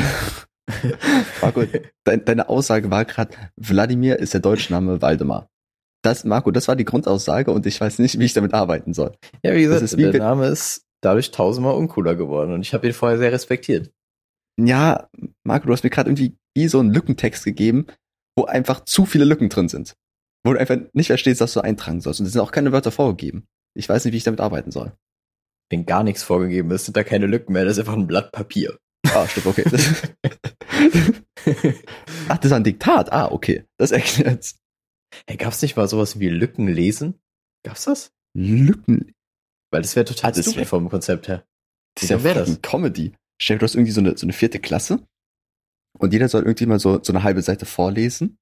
[1.41, 1.63] Marco,
[2.05, 5.49] dein, deine Aussage war gerade, Wladimir ist der deutsche Name Waldemar.
[6.01, 9.15] Das, Marco, das war die Grundaussage und ich weiß nicht, wie ich damit arbeiten soll.
[9.43, 12.93] Ja, wie gesagt, wie der Name ist dadurch tausendmal uncooler geworden und ich habe ihn
[12.93, 13.91] vorher sehr respektiert.
[14.57, 15.09] Ja,
[15.43, 17.87] Marco, du hast mir gerade irgendwie wie so einen Lückentext gegeben,
[18.37, 19.95] wo einfach zu viele Lücken drin sind.
[20.45, 22.19] Wo du einfach nicht verstehst, was du eintragen sollst.
[22.19, 23.47] Und es sind auch keine Wörter vorgegeben.
[23.75, 24.93] Ich weiß nicht, wie ich damit arbeiten soll.
[25.71, 28.31] Wenn gar nichts vorgegeben ist, sind da keine Lücken mehr, das ist einfach ein Blatt
[28.31, 28.77] Papier.
[29.13, 29.63] Ah, stimmt, okay.
[29.69, 30.03] Das,
[32.29, 33.11] ach, das ist ein Diktat.
[33.11, 33.65] Ah, okay.
[33.77, 34.57] Das erklärt's.
[35.27, 37.19] Hey, gab's nicht mal sowas wie Lücken lesen?
[37.63, 38.11] Gab's das?
[38.35, 39.13] Lücken.
[39.71, 41.45] Weil das wäre total Ah, das wär- vom Konzept her.
[41.95, 42.61] Das ist ja wär das?
[42.61, 43.13] Comedy.
[43.41, 45.05] Stell dir, du hast irgendwie so eine, so eine vierte Klasse
[45.97, 48.37] und jeder soll irgendwie mal so, so eine halbe Seite vorlesen.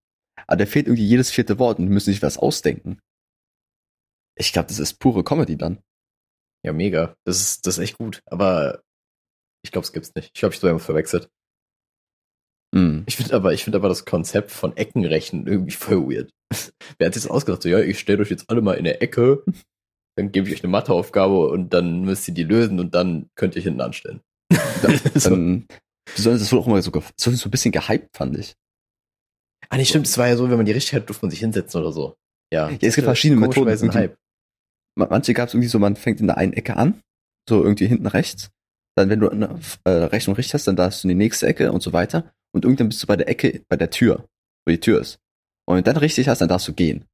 [0.47, 2.99] Aber da fehlt irgendwie jedes vierte Wort und die müssen sich was ausdenken.
[4.35, 5.79] Ich glaube, das ist pure Comedy dann.
[6.65, 7.15] Ja, mega.
[7.25, 8.21] Das ist, das ist echt gut.
[8.25, 8.81] Aber
[9.63, 10.31] ich glaube, es gibt's nicht.
[10.33, 11.29] Ich glaube, ich habe verwechselt.
[12.73, 13.03] Hm.
[13.05, 16.31] Ich finde aber, ich finde aber das Konzept von Eckenrechnen irgendwie voll weird.
[16.97, 17.61] Wer hat sich das ausgedacht?
[17.61, 19.43] So, ja, ich stelle euch jetzt alle mal in der Ecke,
[20.17, 23.55] dann gebe ich euch eine Matheaufgabe und dann müsst ihr die lösen und dann könnt
[23.55, 24.21] ihr hinten anstellen.
[25.13, 25.29] so.
[25.29, 25.67] Dann,
[26.15, 28.55] besonders das wurde auch immer so, so ein bisschen gehypt, fand ich.
[29.69, 30.07] Ah, nee, stimmt.
[30.07, 32.15] Es war ja so, wenn man die richtig hat, durfte man sich hinsetzen oder so.
[32.53, 33.93] Ja, Ja, es gibt verschiedene Methoden.
[33.93, 34.17] Hype.
[34.95, 37.01] Ma- Manche gab es irgendwie so, man fängt in der einen Ecke an,
[37.49, 38.49] so irgendwie hinten rechts.
[38.95, 41.71] Dann, wenn du eine äh, Rechnung richtig hast, dann darfst du in die nächste Ecke
[41.71, 42.31] und so weiter.
[42.53, 44.27] Und irgendwann bist du bei der Ecke, bei der Tür,
[44.65, 45.17] wo die Tür ist.
[45.65, 47.05] Und wenn du dann richtig hast, dann darfst du gehen.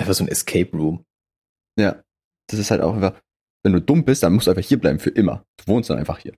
[0.00, 1.04] Einfach so ein Escape Room.
[1.78, 2.02] Ja.
[2.48, 3.20] Das ist halt auch einfach,
[3.64, 5.44] wenn du dumm bist, dann musst du einfach hier bleiben für immer.
[5.58, 6.34] Du wohnst dann einfach hier.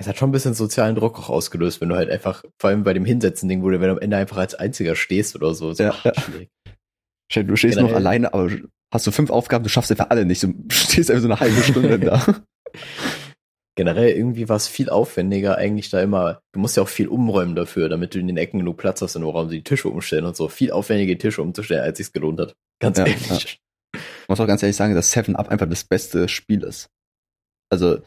[0.00, 2.84] Es hat schon ein bisschen sozialen Druck auch ausgelöst, wenn du halt einfach, vor allem
[2.84, 5.74] bei dem Hinsetzen-Ding, wo du, wenn du am Ende einfach als einziger stehst oder so.
[5.74, 7.42] so Ja, ja.
[7.42, 8.50] Du stehst noch Generell- alleine, aber
[8.92, 10.42] hast du fünf Aufgaben, du schaffst einfach alle nicht.
[10.42, 12.42] Du stehst einfach so eine halbe Stunde da.
[13.76, 17.54] Generell irgendwie war es viel aufwendiger eigentlich da immer, du musst ja auch viel umräumen
[17.54, 20.24] dafür, damit du in den Ecken genug Platz hast, in woraum sie die Tische umstellen
[20.24, 20.48] und so.
[20.48, 22.54] Viel aufwendiger die Tische umzustellen, als sich's gelohnt hat.
[22.80, 23.60] Ganz Ja, ehrlich.
[24.28, 26.88] muss auch ganz ehrlich sagen, dass Seven Up einfach das beste Spiel ist.
[27.70, 28.00] Also,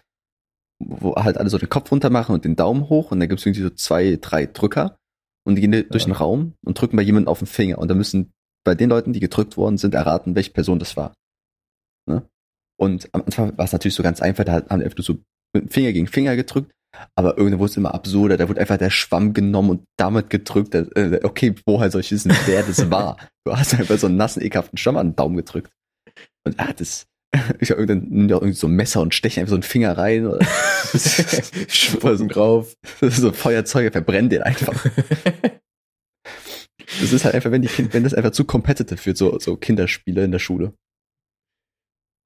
[0.87, 3.39] wo halt alle so den Kopf runter machen und den Daumen hoch und dann gibt
[3.39, 4.97] es irgendwie so zwei, drei Drücker
[5.45, 5.83] und die gehen ja.
[5.83, 8.31] durch den Raum und drücken bei jemandem auf den Finger und dann müssen
[8.65, 11.13] bei den Leuten, die gedrückt worden sind, erraten, welche Person das war.
[12.07, 12.27] Ne?
[12.79, 15.17] Und am Anfang war es natürlich so ganz einfach, da haben die einfach so
[15.53, 16.71] mit dem Finger gegen Finger gedrückt,
[17.15, 20.75] aber irgendwann wurde es immer absurder, da wurde einfach der Schwamm genommen und damit gedrückt.
[20.75, 23.17] Äh, okay, woher soll ich wissen, wer das war?
[23.45, 25.71] Du hast einfach so einen nassen, ekelhaften Schwamm an den Daumen gedrückt.
[26.45, 27.07] Und er hat es,
[27.59, 30.27] ich hab nimmt ja irgendwie so ein Messer und stecht einfach so einen Finger rein
[30.27, 30.45] oder
[31.67, 32.75] Schmeißen drauf.
[33.01, 34.85] so Feuerzeuge verbrennt den einfach.
[37.01, 39.57] Das ist halt einfach, wenn die kind, wenn das einfach zu competitive wird, so, so
[39.57, 40.73] Kinderspiele in der Schule.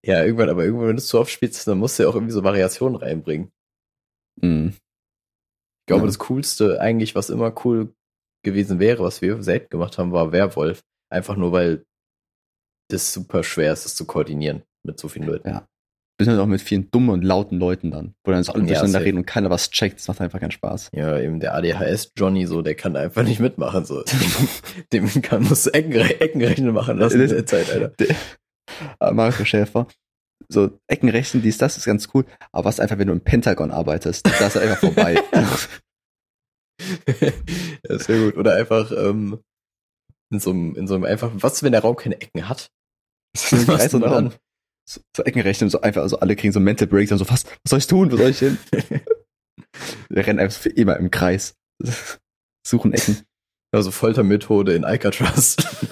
[0.05, 2.15] Ja, irgendwann, aber irgendwann, wenn du es zu oft spielst, dann musst du ja auch
[2.15, 3.51] irgendwie so Variationen reinbringen.
[4.41, 4.73] Mhm.
[4.73, 6.07] Ich glaube, Ja.
[6.07, 7.93] das Coolste eigentlich, was immer cool
[8.43, 10.83] gewesen wäre, was wir selten gemacht haben, war Werwolf.
[11.09, 11.85] Einfach nur, weil
[12.89, 15.49] das super schwer ist, das zu koordinieren mit so vielen Leuten.
[15.49, 15.67] Ja.
[16.17, 18.67] Bisschen halt auch mit vielen dummen und lauten Leuten dann, wo dann so alle Ja,
[18.69, 19.05] durcheinander safe.
[19.05, 19.99] reden und keiner was checkt.
[19.99, 20.89] Das macht einfach keinen Spaß.
[20.93, 24.03] Ja, eben der ADHS-Johnny, so, der kann einfach nicht mitmachen, so.
[24.93, 27.93] Dem kann, Eckenre Eckenrechnen machen lassen in der Zeit, Alter.
[28.97, 29.87] Aber Mario Schäfer,
[30.49, 32.25] so Eckenrechten, dies, das ist ganz cool.
[32.51, 35.21] Aber was einfach, wenn du im Pentagon arbeitest, da ist er einfach vorbei.
[37.89, 38.37] ja, sehr gut.
[38.37, 39.39] Oder einfach, ähm,
[40.31, 42.71] in so einem, in so einem einfach, was, wenn der Raum keine Ecken hat?
[43.33, 44.31] Das ist ein
[44.87, 44.89] Und.
[44.89, 47.53] So, so Eckenrechnen, so einfach, also alle kriegen so Mental Breaks und so, was, was
[47.69, 48.57] soll ich tun, wo soll ich hin?
[50.09, 51.55] Wir rennen einfach für immer im Kreis.
[52.65, 53.21] Suchen Ecken.
[53.73, 55.57] Also Foltermethode in Alcatraz.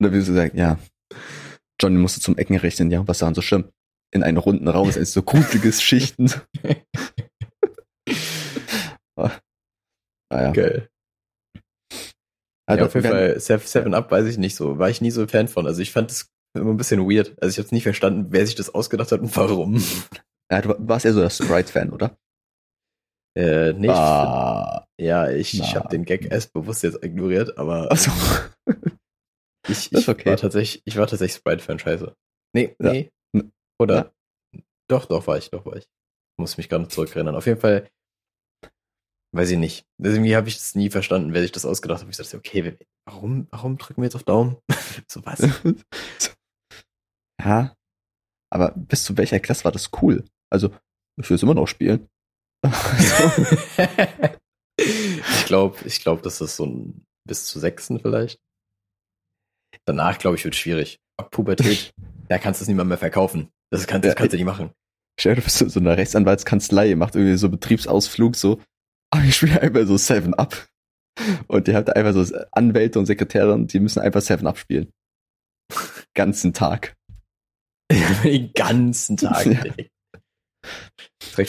[0.00, 0.78] Oder wie du sagen, ja,
[1.80, 3.70] Johnny musste zum Ecken rechnen, ja, was daran so schlimm?
[4.14, 6.30] In einen runden Raum ist so gruseliges Schichten.
[9.16, 9.32] ah,
[10.30, 10.52] naja.
[10.52, 10.88] Geil.
[12.68, 14.78] Also, ja, auf jeden Fall, Sev- Seven Up weiß ich nicht so.
[14.78, 15.66] War ich nie so ein Fan von.
[15.66, 17.34] Also ich fand das immer ein bisschen weird.
[17.42, 19.82] Also ich habe nicht verstanden, wer sich das ausgedacht hat und warum.
[20.50, 22.16] Ja, du warst eher so der Sprite-Fan, oder?
[23.36, 27.90] Äh, nee, ich Ah, ja, ich, ich habe den Gag erst bewusst jetzt ignoriert, aber
[27.90, 28.10] also,
[29.68, 30.30] ich, ich okay.
[30.30, 32.14] war tatsächlich, ich war tatsächlich Sprite-Fan, scheiße.
[32.54, 32.92] Nee, Ja.
[32.92, 33.10] nee.
[33.78, 34.12] Oder?
[34.90, 35.86] Doch, doch war ich, doch war ich.
[36.40, 37.34] Muss mich gerade zurückerinnern.
[37.36, 37.88] Auf jeden Fall,
[39.32, 39.86] weiß ich nicht.
[40.02, 42.08] Irgendwie habe ich das nie verstanden, wer sich das ausgedacht hat.
[42.08, 44.56] Ich dachte, okay, warum, warum drücken wir jetzt auf Daumen?
[45.08, 45.40] so was.
[47.40, 47.74] ja,
[48.50, 50.24] aber bis zu welcher Klasse war das cool?
[50.50, 50.70] Also,
[51.20, 52.08] ich will es immer noch spielen.
[54.78, 54.86] Also,
[55.30, 58.38] ich glaube, ich glaube, das ist so ein bis zu sechsten vielleicht.
[59.86, 61.00] Danach, glaube ich, wird schwierig.
[61.16, 61.92] Ab Pubertät,
[62.28, 63.50] da kannst du es niemand mehr verkaufen.
[63.70, 64.70] Das kannst, das kannst du nicht machen.
[65.18, 68.60] Stell dir vor, so so eine Rechtsanwaltskanzlei, macht irgendwie so Betriebsausflug, so,
[69.10, 70.68] aber ich spiele einfach so Seven Up.
[71.48, 74.92] Und die hat einfach so Anwälte und Sekretäre, die müssen einfach Seven Up spielen.
[76.14, 76.96] Ganzen Tag.
[78.24, 79.46] Den ganzen Tag.
[79.46, 79.62] Ja.
[79.62, 79.90] direkt.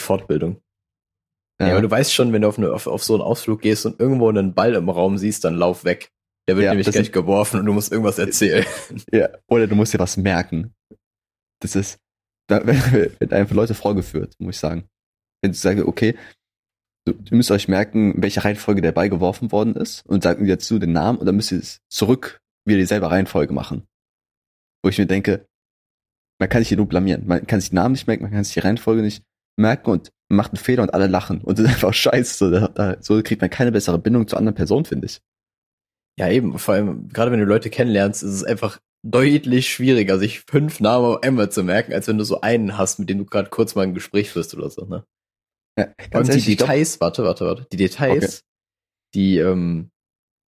[0.01, 0.61] Fortbildung.
[1.61, 1.71] Ja.
[1.71, 3.99] aber du weißt schon, wenn du auf, eine, auf, auf so einen Ausflug gehst und
[3.99, 6.09] irgendwo einen Ball im Raum siehst, dann lauf weg.
[6.47, 8.65] Der wird Ja, nämlich gleich geworfen und du musst irgendwas erzählen.
[9.11, 9.29] ja.
[9.47, 10.73] Oder du musst dir was merken.
[11.61, 11.99] Das ist,
[12.47, 14.87] da werden einfach Leute vorgeführt, muss ich sagen.
[15.43, 16.17] Wenn sie sagen, okay, du,
[17.09, 20.79] ihr müsst euch merken, in welcher Reihenfolge der Ball geworfen worden ist und sagen dazu
[20.79, 23.83] den Namen und dann müsst ihr es zurück wieder dieselbe Reihenfolge machen.
[24.83, 25.47] Wo ich mir denke,
[26.39, 27.27] man kann sich hier nur blamieren.
[27.27, 29.23] Man kann sich den Namen nicht merken, man kann sich die Reihenfolge nicht
[29.57, 31.41] merken und macht einen Fehler und alle lachen.
[31.41, 32.97] Und das ist einfach scheiße.
[33.01, 35.19] So kriegt man keine bessere Bindung zur anderen Person, finde ich.
[36.17, 36.57] Ja, eben.
[36.57, 41.05] Vor allem, gerade wenn du Leute kennenlernst, ist es einfach deutlich schwieriger, sich fünf Namen
[41.05, 43.75] auf einmal zu merken, als wenn du so einen hast, mit dem du gerade kurz
[43.75, 45.05] mal ein Gespräch führst oder so, ne?
[45.79, 47.67] Ja, Und die ehrlich, ich glaub- Details, warte, warte, warte.
[47.71, 48.43] Die Details,
[49.15, 49.89] die, ähm,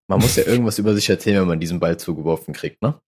[0.10, 3.00] man muss ja irgendwas über sich erzählen, wenn man diesen Ball zugeworfen kriegt, ne?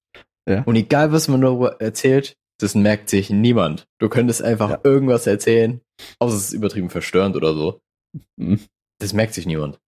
[0.47, 0.63] Ja.
[0.63, 3.87] Und egal, was man darüber erzählt, das merkt sich niemand.
[3.99, 4.79] Du könntest einfach Ja.
[4.83, 5.81] irgendwas erzählen,
[6.19, 7.81] außer es ist übertrieben verstörend oder so.
[8.37, 8.59] Mhm.
[8.99, 9.79] Das merkt sich niemand.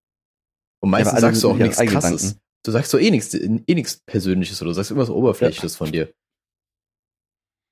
[0.82, 2.22] Und Ja, meistens alle sagst du auch ja nichts krasses.
[2.22, 2.40] Gedanken.
[2.64, 6.12] Du sagst so eh nichts, eh nichts Persönliches oder du sagst irgendwas Oberflächliches von dir.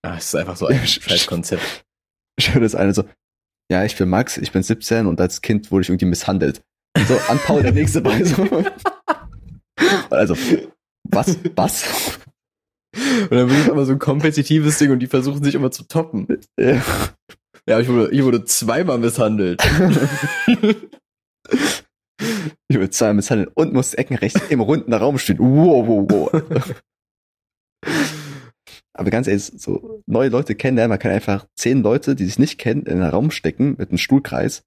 [0.04, 1.84] Ah, es ist einfach so ein Ja, sch- scheiß Konzept.
[2.38, 3.04] Schön ist eine so,
[3.70, 6.62] ja, ich bin Max, ich bin 17 und als Kind wurde ich irgendwie misshandelt.
[6.96, 8.46] Und so, an Paul der nächste Ball so.
[10.10, 10.36] Also,
[11.10, 11.36] was?
[11.56, 12.18] Was?
[12.94, 15.82] Und dann wird es immer so ein kompetitives Ding und die versuchen sich immer zu
[15.88, 16.28] toppen.
[16.58, 16.80] Ja.
[17.66, 19.62] Ja, ich wurde, ich wurde zweimal misshandelt.
[22.68, 25.38] Ich wurde zweimal misshandelt und musste Eckenrecht im runden Raum stehen.
[25.38, 26.74] Wow, wow, wow.
[28.96, 32.58] Aber ganz ehrlich, so neue Leute kennenlernen, man kann einfach zehn Leute, die sich nicht
[32.58, 34.62] kennen, in einen Raum stecken mit einem Stuhlkreis.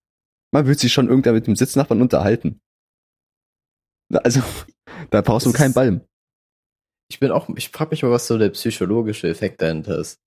[0.53, 2.59] Man wird sich schon irgendwann mit dem Sitznachbarn unterhalten.
[4.13, 4.41] Also,
[5.09, 6.05] da braust du Das keinen ist- Ball.
[7.09, 10.19] ich bin auch, ich frage mich mal, was so der psychologische Effekt dahinter ist.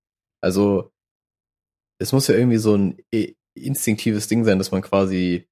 [0.43, 0.91] Also,
[1.99, 2.97] es muss ja irgendwie so ein
[3.55, 5.47] instinktives Ding sein, dass man quasi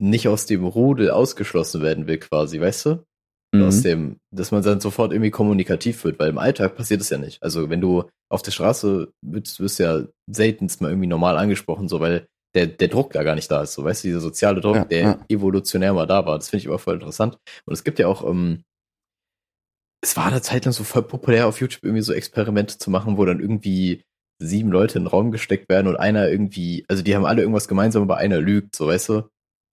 [0.00, 3.06] nicht aus dem Rudel ausgeschlossen werden will, quasi, weißt du?
[3.54, 3.62] Mhm.
[3.64, 7.18] Aus dem, dass man dann sofort irgendwie kommunikativ wird, weil im Alltag passiert es ja
[7.18, 7.42] nicht.
[7.42, 11.88] Also wenn du auf der Straße bist, wirst du ja seltenst mal irgendwie normal angesprochen,
[11.88, 13.74] so weil der, der Druck da gar nicht da ist.
[13.74, 15.24] So, weißt du, dieser soziale Druck, ja, der ja.
[15.28, 16.38] evolutionär mal da war.
[16.38, 17.38] Das finde ich aber voll interessant.
[17.66, 18.62] Und es gibt ja auch, ähm,
[20.02, 23.16] es war eine Zeit lang so voll populär auf YouTube irgendwie so Experimente zu machen,
[23.16, 24.02] wo dann irgendwie
[24.38, 27.68] sieben Leute in den Raum gesteckt werden und einer irgendwie, also die haben alle irgendwas
[27.68, 29.22] gemeinsam, aber einer lügt, so weißt du.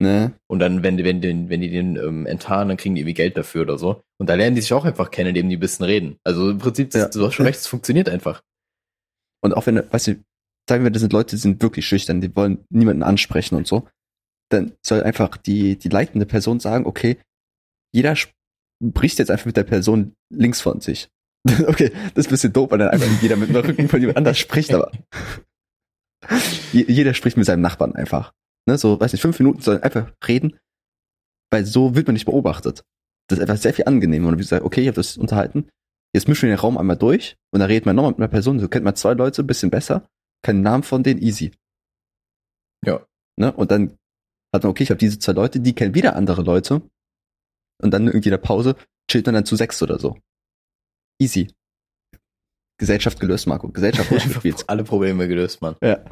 [0.02, 0.34] Ne?
[0.48, 3.36] Und dann, wenn, wenn, den, wenn die den ähm, enttarnen, dann kriegen die irgendwie Geld
[3.36, 4.02] dafür oder so.
[4.18, 6.18] Und da lernen die sich auch einfach kennen, indem die ein bisschen reden.
[6.24, 7.10] Also im Prinzip, ja.
[7.10, 8.42] du hast schon recht, es funktioniert einfach.
[9.42, 10.24] Und auch wenn, weißt du,
[10.70, 13.88] sagen wir, das sind Leute, die sind wirklich schüchtern, die wollen niemanden ansprechen und so,
[14.50, 17.18] dann soll einfach die, die leitende Person sagen, okay,
[17.94, 21.10] jeder spricht jetzt einfach mit der Person links von sich.
[21.68, 24.18] okay, das ist ein bisschen doof, weil dann einfach jeder mit dem Rücken von jemand
[24.18, 24.92] anders spricht, aber
[26.72, 28.34] jeder spricht mit seinem Nachbarn einfach.
[28.70, 30.60] Ne, so, weiß nicht, fünf Minuten sollen einfach reden,
[31.52, 32.84] weil so wird man nicht beobachtet.
[33.28, 34.28] Das ist einfach sehr viel angenehmer.
[34.28, 35.68] Und wie gesagt, okay, ich habe das unterhalten,
[36.14, 38.60] jetzt mischen wir den Raum einmal durch und dann redet man nochmal mit einer Person,
[38.60, 40.08] so kennt man zwei Leute ein bisschen besser,
[40.46, 41.52] keinen Namen von denen, easy.
[42.86, 43.04] Ja.
[43.40, 43.52] Ne?
[43.54, 43.98] Und dann
[44.54, 46.84] hat man, okay, ich habe diese zwei Leute, die kennen wieder andere Leute.
[47.82, 48.76] Und dann irgendwie in der Pause
[49.10, 50.16] chillt man dann zu sechs oder so.
[51.20, 51.52] Easy.
[52.78, 53.70] Gesellschaft gelöst, Marco.
[53.70, 54.64] Gesellschaft gespielt.
[54.68, 55.76] Alle Probleme gelöst, Mann.
[55.82, 56.06] Ja.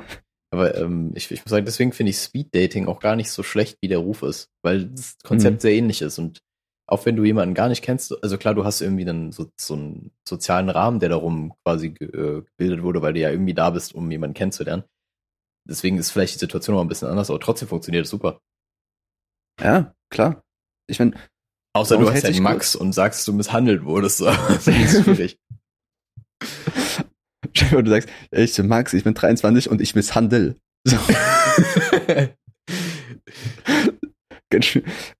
[0.51, 3.43] Aber ähm, ich, ich muss sagen, deswegen finde ich Speed Dating auch gar nicht so
[3.43, 5.59] schlecht, wie der Ruf ist, weil das Konzept mhm.
[5.59, 6.19] sehr ähnlich ist.
[6.19, 6.39] Und
[6.87, 9.73] auch wenn du jemanden gar nicht kennst, also klar, du hast irgendwie dann so, so
[9.73, 13.93] einen sozialen Rahmen, der darum quasi äh, gebildet wurde, weil du ja irgendwie da bist,
[13.93, 14.83] um jemanden kennenzulernen.
[15.67, 18.39] Deswegen ist vielleicht die Situation noch ein bisschen anders, aber trotzdem funktioniert es super.
[19.59, 20.43] Ja, klar.
[20.89, 21.19] Ich meine,
[21.73, 24.25] außer du hast ja Max und sagst, du misshandelt wurdest, so.
[24.25, 25.37] das ist schwierig.
[27.71, 30.57] Und du sagst, ich bin Max, ich bin 23 und ich misshandel.
[30.83, 30.97] So.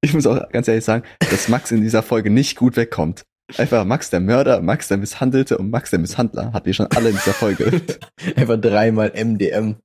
[0.02, 3.26] ich muss auch ganz ehrlich sagen, dass Max in dieser Folge nicht gut wegkommt.
[3.58, 7.10] Einfach Max der Mörder, Max der Misshandelte und Max der Misshandler hat wir schon alle
[7.10, 7.82] in dieser Folge.
[8.36, 9.78] einfach dreimal MDM.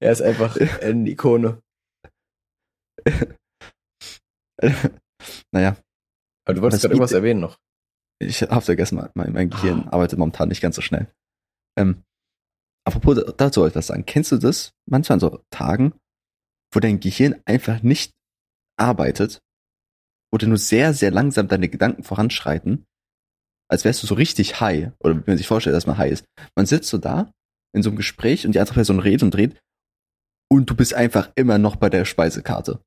[0.00, 1.62] Er ist einfach eine Ikone.
[5.52, 5.76] naja.
[6.44, 7.58] Aber du wolltest gerade irgendwas erwähnen noch.
[8.18, 9.94] Ich hab's vergessen, mein, mein Gehirn ah.
[9.94, 11.06] arbeitet momentan nicht ganz so schnell.
[11.76, 12.02] Ähm,
[12.84, 14.06] apropos, dazu das sagen.
[14.06, 14.72] Kennst du das?
[14.88, 15.94] Manchmal an so Tagen,
[16.72, 18.12] wo dein Gehirn einfach nicht
[18.76, 19.40] arbeitet,
[20.32, 22.84] wo du nur sehr, sehr langsam deine Gedanken voranschreiten,
[23.70, 26.24] als wärst du so richtig high, oder wenn man sich vorstellt, dass man high ist.
[26.56, 27.32] Man sitzt so da
[27.74, 29.60] in so einem Gespräch und die andere Person redet und dreht
[30.50, 32.80] und du bist einfach immer noch bei der Speisekarte.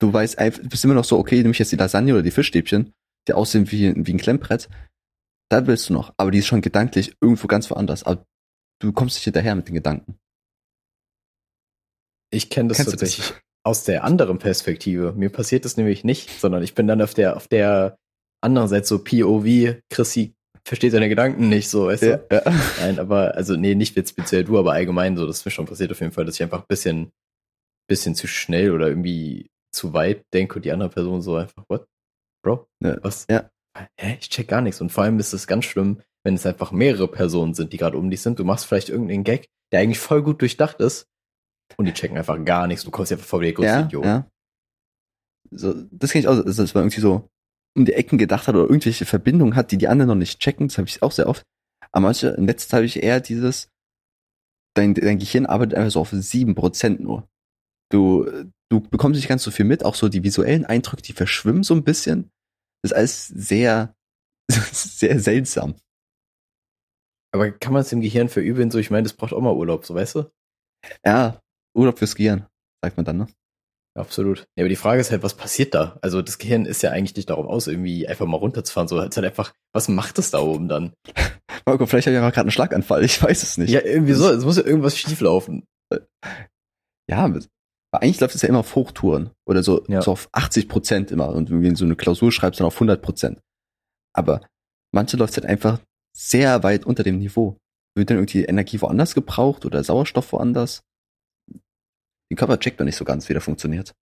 [0.00, 2.22] Du weißt einfach, du bist immer noch so, okay, nehme ich jetzt die Lasagne oder
[2.22, 2.92] die Fischstäbchen,
[3.28, 4.68] die aussehen wie, wie ein Klemmbrett
[5.50, 8.04] da willst du noch, aber die ist schon gedanklich irgendwo ganz woanders.
[8.04, 8.24] Aber
[8.80, 10.18] du kommst nicht hinterher mit den Gedanken.
[12.32, 13.40] Ich kenne das Kennst tatsächlich das?
[13.64, 15.12] aus der anderen Perspektive.
[15.12, 17.98] Mir passiert das nämlich nicht, sondern ich bin dann auf der, auf der
[18.40, 20.34] anderen Seite so POV, Chrissy
[20.64, 22.34] versteht seine Gedanken nicht, so, weißt ja, du?
[22.36, 22.42] Ja.
[22.80, 25.90] Nein, aber, also, nee, nicht speziell du, aber allgemein so, das ist mir schon passiert
[25.90, 27.10] auf jeden Fall, dass ich einfach ein bisschen,
[27.88, 31.86] bisschen zu schnell oder irgendwie zu weit denke und die andere Person so einfach, what?
[32.44, 32.68] Bro?
[32.82, 32.98] Ja.
[33.02, 33.26] Was?
[33.28, 33.50] Ja
[33.96, 34.80] hä, ich check gar nichts.
[34.80, 37.96] Und vor allem ist es ganz schlimm, wenn es einfach mehrere Personen sind, die gerade
[37.96, 38.38] um dich sind.
[38.38, 41.06] Du machst vielleicht irgendeinen Gag, der eigentlich voll gut durchdacht ist.
[41.76, 42.84] Und die checken einfach gar nichts.
[42.84, 44.04] Du kommst einfach vor wie der ja, Idiot.
[44.04, 44.26] Ja.
[45.50, 47.28] So, das kenne ich auch, dass man irgendwie so
[47.76, 50.68] um die Ecken gedacht hat oder irgendwelche Verbindungen hat, die die anderen noch nicht checken.
[50.68, 51.44] Das habe ich auch sehr oft.
[51.92, 53.68] Aber manche, in letzter Zeit habe ich eher dieses,
[54.74, 57.28] dein, dein Gehirn arbeitet einfach so auf sieben Prozent nur.
[57.90, 58.28] Du,
[58.68, 61.74] du bekommst nicht ganz so viel mit, auch so die visuellen Eindrücke, die verschwimmen so
[61.74, 62.30] ein bisschen.
[62.82, 63.94] Das ist alles sehr,
[64.50, 65.74] sehr seltsam.
[67.32, 68.70] Aber kann man es dem Gehirn verübeln?
[68.70, 70.30] So, ich meine, das braucht auch mal Urlaub, so weißt du?
[71.04, 71.40] Ja,
[71.76, 72.46] Urlaub fürs Gehirn,
[72.82, 73.26] sagt man dann, ne?
[73.96, 74.46] Absolut.
[74.56, 75.98] Ja, aber die Frage ist halt, was passiert da?
[76.00, 78.88] Also das Gehirn ist ja eigentlich nicht darauf aus, irgendwie einfach mal runterzufahren.
[78.88, 80.92] So, es ist halt einfach, was macht es da oben dann?
[81.66, 83.70] Marco, vielleicht habe ich ja gerade einen Schlaganfall, ich weiß es nicht.
[83.70, 85.64] Ja, irgendwie so, es muss ja irgendwas schieflaufen.
[87.08, 87.28] Ja,
[87.92, 90.00] aber eigentlich läuft es ja immer auf Hochtouren oder so, ja.
[90.02, 93.02] so auf 80 Prozent immer und wenn du so eine Klausur schreibst, dann auf 100
[93.02, 93.40] Prozent.
[94.12, 94.46] Aber
[94.92, 95.80] manche läuft halt einfach
[96.16, 97.58] sehr weit unter dem Niveau.
[97.96, 100.82] Wird dann irgendwie Energie woanders gebraucht oder Sauerstoff woanders?
[102.30, 103.94] Den Körper checkt man nicht so ganz, wie der funktioniert.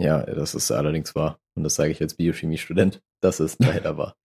[0.00, 1.38] Ja, das ist allerdings wahr.
[1.54, 3.00] Und das sage ich als Biochemiestudent.
[3.22, 4.16] Das ist leider wahr.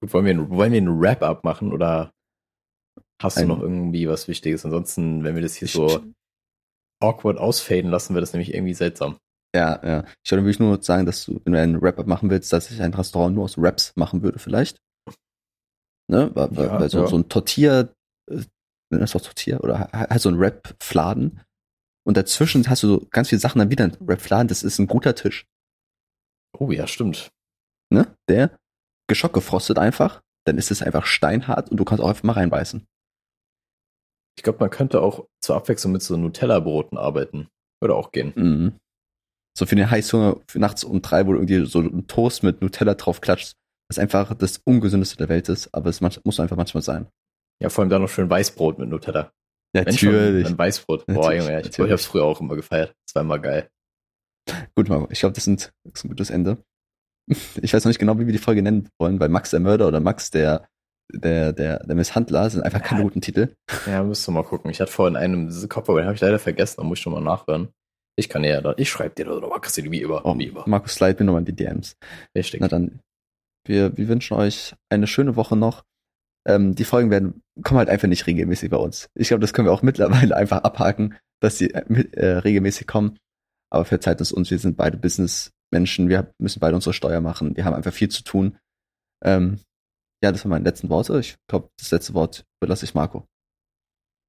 [0.00, 2.12] Gut, wollen wir, wollen wir einen Wrap-up machen oder
[3.20, 4.64] Hast du noch irgendwie was Wichtiges?
[4.64, 6.00] Ansonsten, wenn wir das hier so
[7.00, 9.18] awkward ausfaden lassen, wird das nämlich irgendwie seltsam.
[9.54, 10.04] Ja, ja.
[10.24, 12.80] Ich würde wirklich nur sagen, dass du, wenn du einen Wrap-Up machen willst, dass ich
[12.80, 14.78] ein Restaurant nur aus Wraps machen würde, vielleicht.
[16.10, 16.30] Ne?
[16.34, 17.06] Weil, Ja, weil so, ja.
[17.06, 17.88] so ein Tortilla,
[18.30, 18.44] äh,
[18.90, 21.40] das doch Tortilla, oder halt so ein Wrap-Fladen.
[22.06, 24.48] Und dazwischen hast du so ganz viele Sachen dann wieder ein Wrap-Fladen.
[24.48, 25.46] Das ist ein guter Tisch.
[26.58, 27.30] Oh ja, stimmt.
[27.90, 28.14] Ne?
[28.28, 28.56] Der
[29.08, 30.22] geschockgefrostet einfach.
[30.46, 32.86] Dann ist es einfach steinhart und du kannst auch einfach mal reinbeißen.
[34.38, 37.48] Ich glaube, man könnte auch zur Abwechslung mit so Nutella-Broten arbeiten.
[37.82, 38.32] Würde auch gehen.
[38.36, 38.72] Mhm.
[39.58, 42.62] So für den Heißhunger für nachts um drei, wo du irgendwie so einen Toast mit
[42.62, 43.54] Nutella drauf klatscht,
[43.90, 47.08] was einfach das ungesündeste der Welt ist, aber es muss einfach manchmal sein.
[47.60, 49.32] Ja, vor allem dann noch schön Weißbrot mit Nutella.
[49.74, 49.98] Natürlich.
[49.98, 51.06] schon, dann Weißbrot.
[51.06, 51.92] Boah, Natürlich, Junge, ich, ich natürlich.
[51.92, 52.94] hab's früher auch immer gefeiert.
[53.08, 53.68] Das war immer geil.
[54.76, 56.58] Gut, Marco, ich glaube, das, das ist ein gutes Ende.
[57.60, 59.88] Ich weiß noch nicht genau, wie wir die Folge nennen wollen, weil Max der Mörder
[59.88, 60.68] oder Max der,
[61.12, 63.04] der, der, der Misshandler sind einfach keine Ja.
[63.04, 63.54] guten Titel.
[63.86, 64.70] Ja, müsst ihr mal gucken.
[64.70, 66.76] Ich hatte vorhin einen Kopf, aber den habe ich leider vergessen.
[66.78, 67.68] Da muss ich schon mal nachhören.
[68.16, 70.24] Ich kann ja, da- ich schreibe dir da, aber kriegst du die wie über.
[70.26, 70.64] Oh, wie über.
[70.66, 71.96] Markus, slide mir nochmal in die DMs.
[72.36, 72.60] Richtig.
[72.60, 73.00] Na dann,
[73.66, 75.84] wir, wir wünschen euch eine schöne Woche noch.
[76.46, 79.08] Ähm, die Folgen werden, kommen halt einfach nicht regelmäßig bei uns.
[79.14, 79.82] Ich glaube, das können wir auch
[80.30, 83.18] mittlerweile einfach abhaken, dass sie äh, äh, regelmäßig kommen.
[83.70, 87.64] Aber verzeiht es uns, wir sind beide Businessmenschen, wir müssen beide unsere Steuer machen, wir
[87.66, 88.56] haben einfach viel zu tun.
[89.22, 89.60] Ähm,
[90.22, 91.18] ja, das waren meine letzten Worte.
[91.20, 93.26] Ich glaube, das letzte Wort überlasse ich Marco.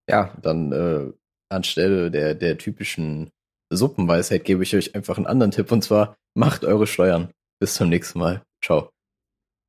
[0.10, 1.12] Ja, dann äh,
[1.50, 3.30] anstelle der, der typischen
[3.72, 7.32] Suppenweisheit gebe ich euch einfach einen anderen Tipp und zwar macht eure Steuern.
[7.60, 8.42] Bis zum nächsten Mal.
[8.64, 8.90] Ciao.